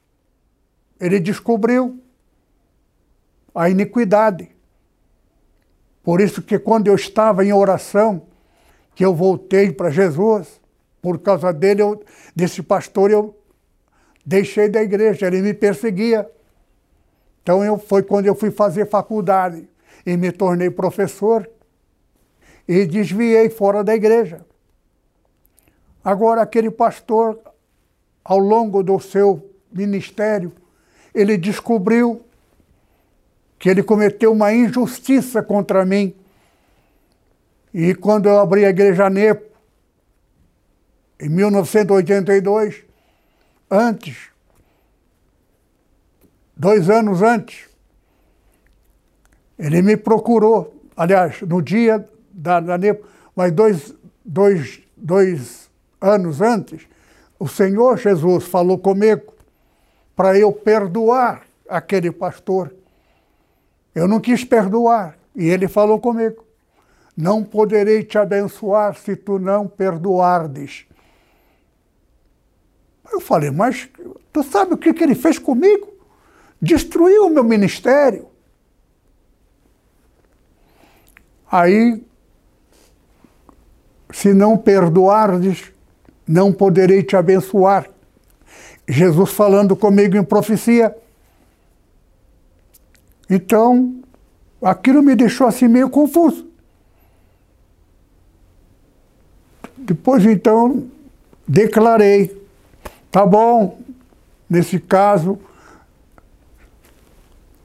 ele 0.99 1.21
descobriu 1.21 2.03
a 3.55 3.69
iniquidade. 3.69 4.51
Por 6.03 6.21
isso 6.21 6.43
que 6.43 6.59
quando 6.59 6.89
eu 6.89 6.95
estava 6.95 7.45
em 7.45 7.53
oração, 7.53 8.23
que 8.95 9.05
eu 9.05 9.15
voltei 9.15 9.73
para 9.73 9.91
Jesus, 9.91 10.61
por 11.01 11.19
causa 11.19 11.53
dele, 11.53 11.83
eu, 11.83 12.03
desse 12.35 12.63
pastor, 12.63 13.11
eu 13.11 13.37
deixei 14.25 14.69
da 14.69 14.83
igreja, 14.83 15.27
ele 15.27 15.41
me 15.41 15.55
perseguia. 15.55 16.29
Então 17.43 17.65
eu, 17.65 17.79
foi 17.79 18.03
quando 18.03 18.27
eu 18.27 18.35
fui 18.35 18.51
fazer 18.51 18.89
faculdade 18.89 19.69
e 20.05 20.17
me 20.17 20.33
tornei 20.33 20.71
professor 20.71 21.49
e 22.67 22.87
desviei 22.87 23.51
fora 23.51 23.85
da 23.85 23.95
igreja. 23.95 24.45
Agora, 26.03 26.43
aquele 26.43 26.71
pastor, 26.71 27.39
ao 28.23 28.39
longo 28.39 28.83
do 28.83 28.99
seu 29.01 29.51
ministério, 29.73 30.53
ele 31.15 31.37
descobriu 31.37 32.23
que 33.65 33.71
ele 33.71 33.83
cometeu 33.83 34.31
uma 34.31 34.53
injustiça 34.53 35.43
contra 35.43 35.87
mim. 35.87 36.15
E 37.73 37.95
quando 37.95 38.29
eu 38.29 38.39
abri 38.39 38.63
a 38.63 38.69
igreja 38.69 39.09
Nepo, 39.09 39.57
em 41.19 41.31
1982, 41.31 42.85
antes, 43.71 44.29
dois 46.55 46.91
anos 46.91 47.23
antes, 47.23 47.67
ele 49.59 49.81
me 49.81 49.97
procurou, 49.97 50.79
aliás, 50.95 51.41
no 51.41 51.63
dia 51.63 52.07
da, 52.31 52.61
da 52.61 52.77
Nepo, 52.77 53.07
mas 53.35 53.51
dois, 53.51 53.95
dois, 54.23 54.83
dois 54.95 55.71
anos 56.03 56.43
antes, 56.43 56.87
o 57.39 57.49
Senhor 57.49 57.97
Jesus 57.97 58.45
falou 58.45 58.77
comigo 58.77 59.33
para 60.15 60.39
eu 60.39 60.53
perdoar 60.53 61.47
aquele 61.67 62.13
pastor. 62.13 62.84
Eu 63.95 64.09
não 64.09 64.21
quis 64.21 64.45
perdoar. 64.45 65.17
E 65.35 65.49
ele 65.49 65.69
falou 65.69 66.01
comigo: 66.01 66.45
Não 67.17 67.45
poderei 67.45 68.03
te 68.03 68.19
abençoar 68.19 68.97
se 68.97 69.15
tu 69.17 69.39
não 69.39 69.67
perdoardes. 69.67 70.87
Eu 73.15 73.21
falei, 73.21 73.51
mas 73.51 73.89
tu 74.33 74.43
sabe 74.43 74.75
o 74.75 74.77
que, 74.77 74.93
que 74.93 75.05
ele 75.05 75.15
fez 75.15 75.39
comigo? 75.39 75.93
Destruiu 76.61 77.27
o 77.27 77.31
meu 77.31 77.45
ministério. 77.45 78.29
Aí, 81.51 82.05
se 84.11 84.33
não 84.35 84.57
perdoardes, 84.57 85.71
não 86.27 86.53
poderei 86.53 87.03
te 87.03 87.15
abençoar. 87.15 87.89
Jesus 88.89 89.31
falando 89.31 89.77
comigo 89.77 90.17
em 90.17 90.25
profecia. 90.25 90.97
Então, 93.29 94.03
aquilo 94.63 95.03
me 95.03 95.15
deixou 95.15 95.47
assim 95.47 95.69
meio 95.69 95.89
confuso. 95.89 96.47
Depois, 99.77 100.25
então, 100.25 100.85
declarei: 101.47 102.43
tá 103.11 103.25
bom, 103.27 103.79
nesse 104.49 104.79
caso, 104.79 105.39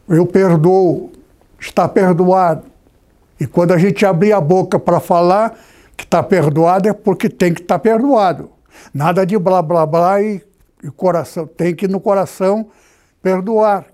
eu 0.07 0.25
perdoo, 0.25 1.11
está 1.59 1.87
perdoado. 1.87 2.63
E 3.39 3.47
quando 3.47 3.71
a 3.71 3.77
gente 3.77 4.05
abrir 4.05 4.33
a 4.33 4.41
boca 4.41 4.77
para 4.77 4.99
falar 4.99 5.57
que 5.95 6.03
está 6.03 6.21
perdoado, 6.21 6.89
é 6.89 6.93
porque 6.93 7.29
tem 7.29 7.53
que 7.53 7.61
estar 7.61 7.75
tá 7.75 7.79
perdoado. 7.79 8.49
Nada 8.93 9.25
de 9.25 9.37
blá 9.37 9.61
blá 9.61 9.85
blá 9.85 10.21
e, 10.21 10.41
e 10.83 10.91
coração. 10.91 11.47
Tem 11.47 11.73
que 11.73 11.87
no 11.87 11.99
coração 11.99 12.67
perdoar. 13.21 13.85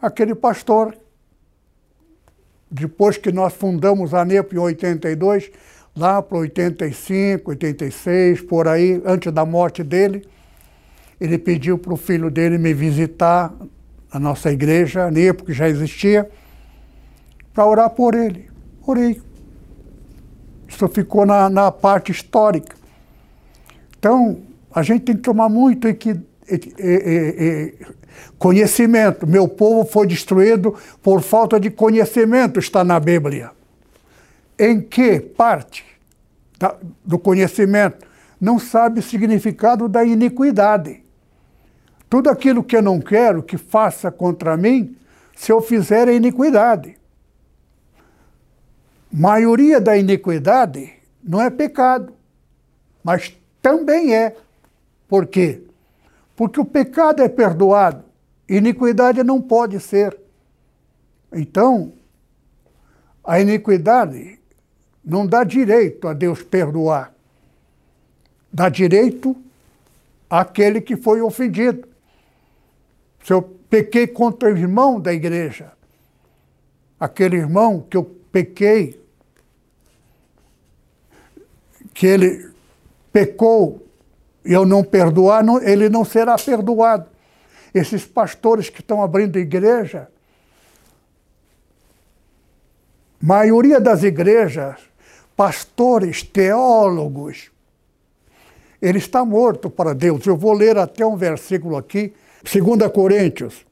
Aquele 0.00 0.34
pastor, 0.34 0.96
depois 2.70 3.16
que 3.16 3.32
nós 3.32 3.52
fundamos 3.52 4.14
a 4.14 4.24
NEP 4.24 4.54
em 4.54 4.58
82, 4.58 5.50
lá 5.96 6.22
para 6.22 6.38
85, 6.38 7.50
86, 7.50 8.42
por 8.42 8.68
aí, 8.68 9.02
antes 9.04 9.32
da 9.32 9.44
morte 9.44 9.82
dele, 9.82 10.24
ele 11.20 11.36
pediu 11.36 11.76
para 11.76 11.92
o 11.92 11.96
filho 11.96 12.30
dele 12.30 12.58
me 12.58 12.72
visitar 12.72 13.52
a 14.10 14.20
nossa 14.20 14.52
igreja, 14.52 15.06
a 15.06 15.10
NEP, 15.10 15.42
que 15.42 15.52
já 15.52 15.68
existia, 15.68 16.30
para 17.52 17.66
orar 17.66 17.90
por 17.90 18.14
ele. 18.14 18.48
Orei. 18.86 19.20
Isso 20.68 20.86
ficou 20.88 21.26
na, 21.26 21.50
na 21.50 21.72
parte 21.72 22.12
histórica. 22.12 22.76
Então, 23.98 24.42
a 24.72 24.82
gente 24.82 25.02
tem 25.02 25.16
que 25.16 25.22
tomar 25.22 25.48
muito 25.48 25.88
conhecimento. 28.38 29.26
Meu 29.26 29.48
povo 29.48 29.88
foi 29.88 30.06
destruído 30.06 30.74
por 31.02 31.22
falta 31.22 31.58
de 31.58 31.70
conhecimento, 31.70 32.58
está 32.58 32.82
na 32.84 32.98
Bíblia. 32.98 33.50
Em 34.58 34.80
que 34.80 35.20
parte 35.20 35.84
do 37.04 37.18
conhecimento? 37.18 38.06
Não 38.40 38.58
sabe 38.58 39.00
o 39.00 39.02
significado 39.02 39.88
da 39.88 40.04
iniquidade. 40.04 41.02
Tudo 42.08 42.30
aquilo 42.30 42.64
que 42.64 42.76
eu 42.76 42.82
não 42.82 43.00
quero 43.00 43.42
que 43.42 43.58
faça 43.58 44.10
contra 44.10 44.56
mim, 44.56 44.96
se 45.36 45.52
eu 45.52 45.60
fizer 45.60 46.08
é 46.08 46.14
iniquidade 46.14 46.98
maioria 49.10 49.80
da 49.80 49.96
iniquidade 49.96 50.92
não 51.22 51.40
é 51.40 51.50
pecado, 51.50 52.12
mas 53.02 53.34
também 53.60 54.14
é. 54.14 54.36
Por 55.08 55.26
quê? 55.26 55.62
Porque 56.38 56.60
o 56.60 56.64
pecado 56.64 57.20
é 57.20 57.28
perdoado, 57.28 58.04
iniquidade 58.48 59.24
não 59.24 59.42
pode 59.42 59.80
ser. 59.80 60.16
Então, 61.32 61.92
a 63.24 63.40
iniquidade 63.40 64.38
não 65.04 65.26
dá 65.26 65.42
direito 65.42 66.06
a 66.06 66.12
Deus 66.12 66.40
perdoar. 66.40 67.12
Dá 68.52 68.68
direito 68.68 69.36
àquele 70.30 70.80
que 70.80 70.96
foi 70.96 71.20
ofendido. 71.20 71.88
Se 73.24 73.32
eu 73.32 73.42
pequei 73.42 74.06
contra 74.06 74.48
o 74.48 74.56
irmão 74.56 75.00
da 75.00 75.12
igreja, 75.12 75.72
aquele 77.00 77.34
irmão 77.34 77.80
que 77.80 77.96
eu 77.96 78.04
pequei, 78.30 79.02
que 81.92 82.06
ele 82.06 82.48
pecou 83.12 83.87
eu 84.52 84.64
não 84.64 84.82
perdoar, 84.82 85.44
não, 85.44 85.62
ele 85.62 85.88
não 85.88 86.04
será 86.04 86.36
perdoado. 86.36 87.06
Esses 87.74 88.06
pastores 88.06 88.70
que 88.70 88.80
estão 88.80 89.02
abrindo 89.02 89.38
igreja, 89.38 90.08
maioria 93.20 93.78
das 93.78 94.02
igrejas, 94.02 94.80
pastores, 95.36 96.22
teólogos, 96.22 97.50
ele 98.80 98.98
está 98.98 99.24
morto 99.24 99.68
para 99.68 99.92
Deus. 99.92 100.24
Eu 100.26 100.36
vou 100.36 100.52
ler 100.54 100.78
até 100.78 101.04
um 101.04 101.16
versículo 101.16 101.76
aqui, 101.76 102.14
2 102.42 102.90
Coríntios, 102.90 103.66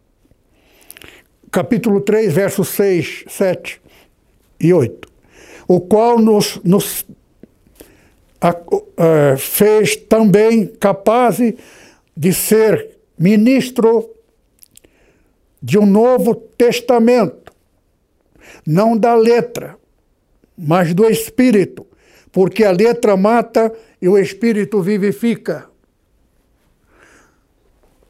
capítulo 1.51 2.03
3, 2.03 2.33
versos 2.33 2.69
6, 2.69 3.25
7 3.29 3.81
e 4.61 4.75
8, 4.75 5.09
o 5.67 5.81
qual 5.81 6.19
nos, 6.19 6.61
nos 6.63 7.07
a, 8.41 9.37
fez 9.37 9.97
também 9.97 10.67
capazes 10.67 11.55
de 12.17 12.33
ser 12.33 12.97
ministro 13.19 14.11
de 15.63 15.79
um 15.79 15.87
novo 15.87 16.35
testamento, 16.35 17.53
não 18.67 18.97
da 18.97 19.15
letra, 19.15 19.77
mas 20.57 20.95
do 20.95 21.05
espírito, 21.07 21.87
porque 22.31 22.65
a 22.65 22.71
letra 22.71 23.17
mata 23.17 23.73
e 24.01 24.09
o 24.09 24.19
espírito 24.19 24.81
vivifica. 24.81 25.69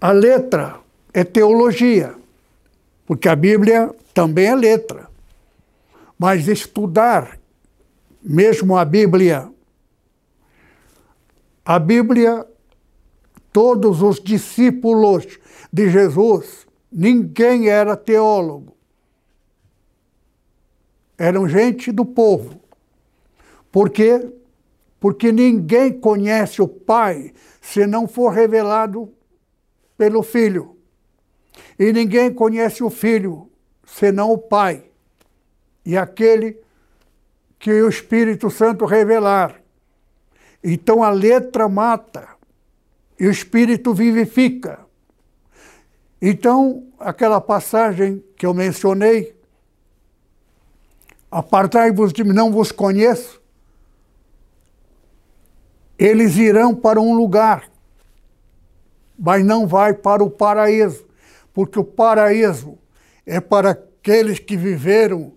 A 0.01 0.13
letra 0.13 0.81
é 1.13 1.25
teologia, 1.25 2.15
porque 3.07 3.29
a 3.29 3.37
Bíblia 3.37 3.91
também 4.13 4.47
é 4.47 4.55
letra. 4.55 5.09
Mas 6.19 6.49
estudar 6.49 7.39
mesmo 8.23 8.77
a 8.77 8.85
Bíblia, 8.85 9.49
a 11.67 11.81
Bíblia, 11.81 12.47
todos 13.53 14.01
os 14.01 14.21
discípulos 14.21 15.27
de 15.73 15.91
Jesus, 15.91 16.65
ninguém 16.93 17.69
era 17.69 17.97
teólogo. 17.97 18.77
Eram 21.19 21.49
gente 21.49 21.91
do 21.91 22.05
povo. 22.05 22.61
Por 23.73 23.91
quê? 23.91 24.33
Porque 25.01 25.33
ninguém 25.33 25.93
conhece 25.93 26.63
o 26.63 26.69
Pai 26.69 27.33
se 27.61 27.85
não 27.85 28.07
for 28.07 28.29
revelado 28.29 29.13
pelo 29.99 30.23
Filho. 30.23 30.77
E 31.77 31.93
ninguém 31.93 32.33
conhece 32.33 32.85
o 32.85 32.91
Filho 32.91 33.51
senão 33.85 34.31
o 34.31 34.39
Pai 34.39 34.85
e 35.85 35.97
aquele 35.97 36.61
que 37.59 37.71
o 37.71 37.89
Espírito 37.89 38.51
Santo 38.51 38.85
revelar. 38.85 39.66
Então 40.69 41.01
a 41.01 41.11
letra 41.11 41.69
mata 41.69 42.29
e 43.21 43.29
o 43.29 43.31
Espírito 43.31 43.95
vivifica. 43.95 44.81
Então, 46.21 46.89
aquela 46.99 47.41
passagem 47.41 48.21
que 48.37 48.45
eu 48.45 48.53
mencionei, 48.53 49.37
apartai-vos 51.31 52.13
de 52.13 52.25
mim, 52.25 52.33
não 52.33 52.51
vos 52.51 52.73
conheço, 52.73 53.41
eles 55.97 56.37
irão 56.37 56.75
para 56.75 57.01
um 57.01 57.15
lugar, 57.15 57.71
mas 59.17 59.45
não 59.45 59.69
vai 59.69 59.95
para 59.95 60.25
o 60.25 60.29
paraíso, 60.29 61.07
porque 61.55 61.79
o 61.79 61.85
paraíso 61.85 62.77
é 63.25 63.41
para 63.41 63.71
aqueles 63.71 64.41
que 64.41 64.57
viveram 64.57 65.33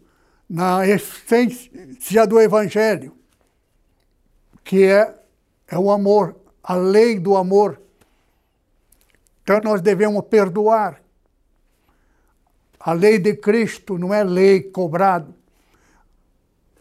na 0.49 0.87
essência 0.87 2.25
do 2.25 2.41
Evangelho, 2.41 3.15
que 4.63 4.85
é, 4.85 5.18
é 5.69 5.77
o 5.77 5.91
amor, 5.91 6.35
a 6.63 6.75
lei 6.75 7.19
do 7.19 7.35
amor. 7.37 7.79
Então 9.43 9.59
nós 9.63 9.81
devemos 9.81 10.23
perdoar. 10.25 11.01
A 12.79 12.93
lei 12.93 13.19
de 13.19 13.35
Cristo 13.35 13.97
não 13.97 14.13
é 14.13 14.23
lei 14.23 14.61
cobrado. 14.61 15.33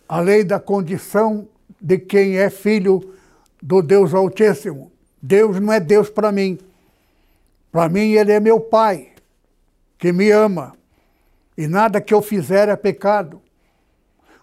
A 0.09 0.21
lei 0.21 0.45
da 0.45 0.59
condição 0.59 1.49
de 1.81 1.99
quem 1.99 2.39
é 2.39 2.49
filho 2.49 3.15
do 3.63 3.83
Deus 3.83 4.15
Altíssimo. 4.15 4.91
Deus 5.21 5.61
não 5.61 5.73
é 5.73 5.81
Deus 5.81 6.09
para 6.09 6.31
mim. 6.31 6.59
Para 7.71 7.89
mim, 7.89 8.13
Ele 8.13 8.33
é 8.33 8.41
meu 8.41 8.61
Pai, 8.61 9.13
que 9.99 10.13
me 10.13 10.31
ama. 10.31 10.75
E 11.57 11.67
nada 11.67 12.01
que 12.01 12.15
eu 12.15 12.23
fizer 12.23 12.69
é 12.69 12.77
pecado. 12.77 13.43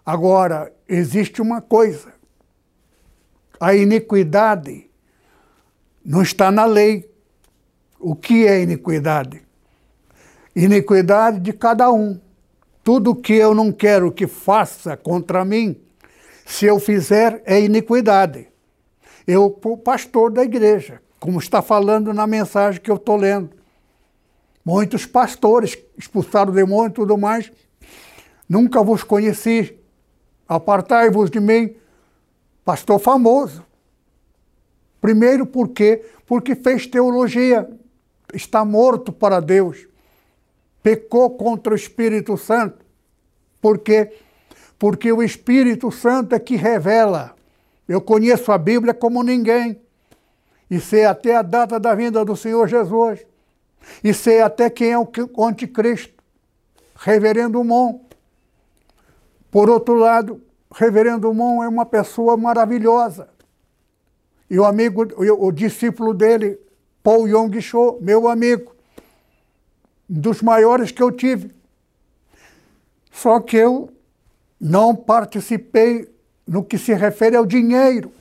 Agora, 0.05 0.71
existe 0.87 1.41
uma 1.41 1.61
coisa: 1.61 2.13
a 3.59 3.73
iniquidade 3.75 4.89
não 6.03 6.21
está 6.21 6.51
na 6.51 6.65
lei. 6.65 7.09
O 7.99 8.15
que 8.15 8.45
é 8.45 8.61
iniquidade? 8.61 9.41
Iniquidade 10.55 11.39
de 11.39 11.51
cada 11.51 11.91
um. 11.91 12.19
Tudo 12.83 13.15
que 13.15 13.33
eu 13.33 13.55
não 13.55 13.71
quero 13.71 14.11
que 14.11 14.27
faça 14.27 14.95
contra 14.95 15.43
mim, 15.43 15.75
se 16.45 16.65
eu 16.65 16.79
fizer, 16.79 17.41
é 17.45 17.59
iniquidade. 17.59 18.47
Eu, 19.25 19.45
o 19.45 19.77
pastor 19.77 20.31
da 20.31 20.43
igreja, 20.43 21.01
como 21.19 21.39
está 21.39 21.63
falando 21.63 22.13
na 22.13 22.27
mensagem 22.27 22.79
que 22.79 22.91
eu 22.91 22.97
estou 22.97 23.15
lendo. 23.15 23.49
Muitos 24.63 25.05
pastores 25.05 25.77
expulsaram 25.97 26.51
o 26.51 26.55
demônio 26.55 26.89
e 26.89 26.93
tudo 26.93 27.17
mais. 27.17 27.51
Nunca 28.47 28.83
vos 28.83 29.03
conheci. 29.03 29.75
Apartai-vos 30.47 31.31
de 31.31 31.39
mim. 31.39 31.75
Pastor 32.65 32.99
famoso. 32.99 33.63
Primeiro, 34.99 35.45
por 35.45 35.69
quê? 35.69 36.03
Porque 36.25 36.55
fez 36.55 36.87
teologia. 36.87 37.69
Está 38.33 38.65
morto 38.65 39.13
para 39.13 39.39
Deus. 39.39 39.87
Pecou 40.81 41.29
contra 41.37 41.73
o 41.73 41.75
Espírito 41.75 42.35
Santo. 42.35 42.83
Por 43.61 43.77
quê? 43.77 44.11
Porque 44.79 45.11
o 45.11 45.21
Espírito 45.21 45.91
Santo 45.91 46.33
é 46.33 46.39
que 46.39 46.55
revela. 46.55 47.35
Eu 47.87 48.01
conheço 48.01 48.51
a 48.51 48.57
Bíblia 48.57 48.95
como 48.95 49.21
ninguém. 49.21 49.79
E 50.69 50.79
sei 50.79 51.05
até 51.05 51.35
a 51.35 51.43
data 51.43 51.79
da 51.79 51.93
vinda 51.93 52.25
do 52.25 52.35
Senhor 52.35 52.67
Jesus. 52.67 53.23
E 54.03 54.11
sei 54.11 54.41
até 54.41 54.71
quem 54.71 54.91
é 54.91 54.97
o 54.97 55.07
anticristo. 55.45 56.15
Reverendo 56.95 57.63
Mon. 57.63 57.99
Por 59.51 59.69
outro 59.69 59.93
lado, 59.93 60.41
Reverendo 60.77 61.33
Mon 61.33 61.63
é 61.63 61.69
uma 61.69 61.85
pessoa 61.85 62.35
maravilhosa. 62.35 63.29
E 64.49 64.59
o 64.59 64.65
amigo, 64.65 65.07
o, 65.15 65.49
discípulo 65.49 66.13
dele, 66.13 66.59
Paul 67.01 67.29
Yong 67.29 67.61
Cho, 67.61 67.97
meu 68.01 68.27
amigo, 68.27 68.75
dos 70.07 70.41
maiores 70.41 70.91
que 70.91 71.01
eu 71.01 71.13
tive. 71.13 71.55
Só 73.09 73.39
que 73.39 73.55
eu 73.55 73.89
não 74.59 74.93
participei 74.93 76.09
no 76.45 76.61
que 76.61 76.77
se 76.77 76.93
refere 76.93 77.37
ao 77.37 77.45
dinheiro. 77.45 78.11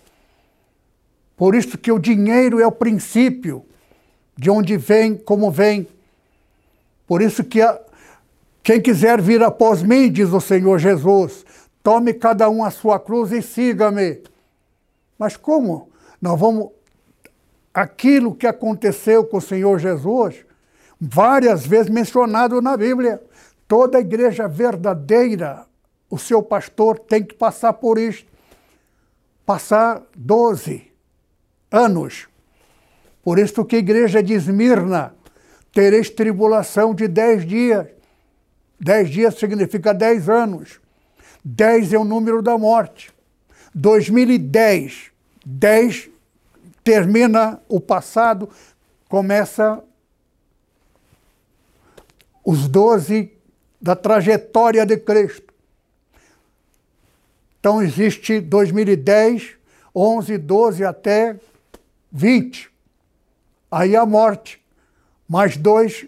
Por 1.37 1.57
isso 1.57 1.77
que 1.77 1.91
o 1.91 1.99
dinheiro 1.99 2.61
é 2.61 2.67
o 2.67 2.73
princípio 2.73 3.67
de 4.37 4.49
onde 4.49 4.77
vem, 4.77 5.17
como 5.17 5.51
vem. 5.51 5.89
Por 7.05 7.21
isso 7.21 7.43
que 7.43 7.61
a, 7.61 7.81
quem 8.63 8.81
quiser 8.81 9.21
vir 9.21 9.43
após 9.43 9.83
mim, 9.83 10.11
diz 10.11 10.33
o 10.33 10.41
Senhor 10.41 10.79
Jesus, 10.79 11.45
tome 11.85 12.15
cada 12.15 12.49
um 12.49 12.65
a 12.65 12.71
sua 12.71 12.99
cruz 12.99 13.31
e 13.31 13.43
siga-me. 13.43 14.23
Mas 15.19 15.37
como? 15.37 15.91
Nós 16.21 16.41
vamos. 16.41 16.71
Aquilo 17.73 18.35
que 18.35 18.47
aconteceu 18.47 19.25
com 19.25 19.37
o 19.37 19.43
Senhor 19.43 19.79
Jesus, 19.79 20.47
várias 20.99 21.67
vezes 21.67 21.91
mencionado 21.91 22.63
na 22.63 22.77
Bíblia. 22.77 23.23
Toda 23.69 24.01
igreja 24.01 24.49
verdadeira, 24.49 25.67
o 26.09 26.19
seu 26.19 26.43
pastor 26.43 26.99
tem 26.99 27.23
que 27.23 27.35
passar 27.35 27.75
por 27.75 27.99
isso. 27.99 28.25
Passar 29.45 30.03
12 30.17 30.91
anos. 31.71 32.29
Por 33.23 33.39
isso 33.39 33.65
que 33.65 33.77
a 33.77 33.81
igreja 33.81 34.23
de 34.23 34.35
Esmirna 34.35 35.15
tereis 35.73 36.09
tribulação 36.09 36.95
de 36.95 37.09
10 37.09 37.45
dias. 37.45 37.87
10 38.81 39.11
dias 39.11 39.35
significa 39.35 39.93
10 39.93 40.29
anos. 40.29 40.84
10 41.45 41.93
é 41.93 41.99
o 41.99 42.05
número 42.05 42.41
da 42.41 42.57
morte. 42.57 43.13
2010, 43.75 45.11
10 45.45 46.09
termina 46.83 47.61
o 47.69 47.81
passado, 47.81 48.49
começa 49.09 49.83
os 52.45 52.69
doze 52.69 53.33
da 53.81 53.97
trajetória 53.97 54.87
de 54.87 54.97
Cristo. 54.97 55.53
Então 57.59 57.83
existe 57.83 58.41
2010, 58.41 59.57
11, 59.95 60.39
12 60.39 60.85
até 60.85 61.39
20. 62.13 62.71
Aí 63.71 63.97
a 63.97 64.05
morte. 64.05 64.63
Mais 65.27 65.57
dois, 65.57 66.07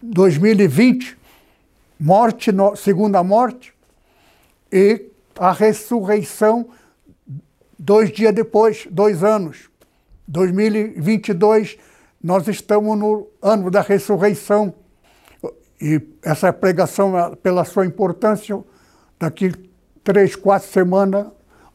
2020, 0.00 1.18
morte, 2.02 2.50
segunda 2.74 3.22
morte, 3.22 3.72
e 4.72 5.06
a 5.38 5.52
ressurreição 5.52 6.68
dois 7.78 8.10
dias 8.10 8.34
depois, 8.34 8.88
dois 8.90 9.22
anos. 9.22 9.70
2022, 10.26 11.78
nós 12.20 12.48
estamos 12.48 12.98
no 12.98 13.28
ano 13.40 13.70
da 13.70 13.82
ressurreição. 13.82 14.74
E 15.80 16.00
essa 16.24 16.52
pregação, 16.52 17.36
pela 17.40 17.64
sua 17.64 17.86
importância, 17.86 18.58
daqui 19.18 19.52
três, 20.02 20.34
quatro 20.34 20.68
semanas, 20.68 21.26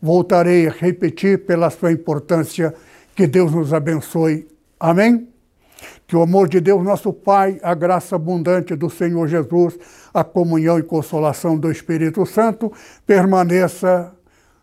voltarei 0.02 0.68
a 0.68 0.72
repetir 0.72 1.46
pela 1.46 1.70
sua 1.70 1.94
importância. 1.94 2.74
Que 3.16 3.28
Deus 3.28 3.54
nos 3.54 3.74
abençoe. 3.74 4.46
Amém? 4.78 5.30
Que 6.08 6.16
o 6.16 6.22
amor 6.22 6.48
de 6.48 6.62
Deus, 6.62 6.82
nosso 6.84 7.12
Pai, 7.12 7.60
a 7.62 7.76
graça 7.76 8.16
abundante 8.16 8.76
do 8.76 8.90
Senhor 8.90 9.28
Jesus, 9.28 9.78
a 10.14 10.24
comunhão 10.24 10.80
e 10.80 10.84
consolação 10.84 11.58
do 11.58 11.70
Espírito 11.70 12.26
Santo 12.26 12.72
permaneça 13.06 14.14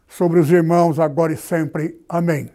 sobre 0.09 0.41
os 0.41 0.51
irmãos 0.51 0.99
agora 0.99 1.35
e 1.35 1.37
sempre. 1.37 2.01
Amém. 2.09 2.51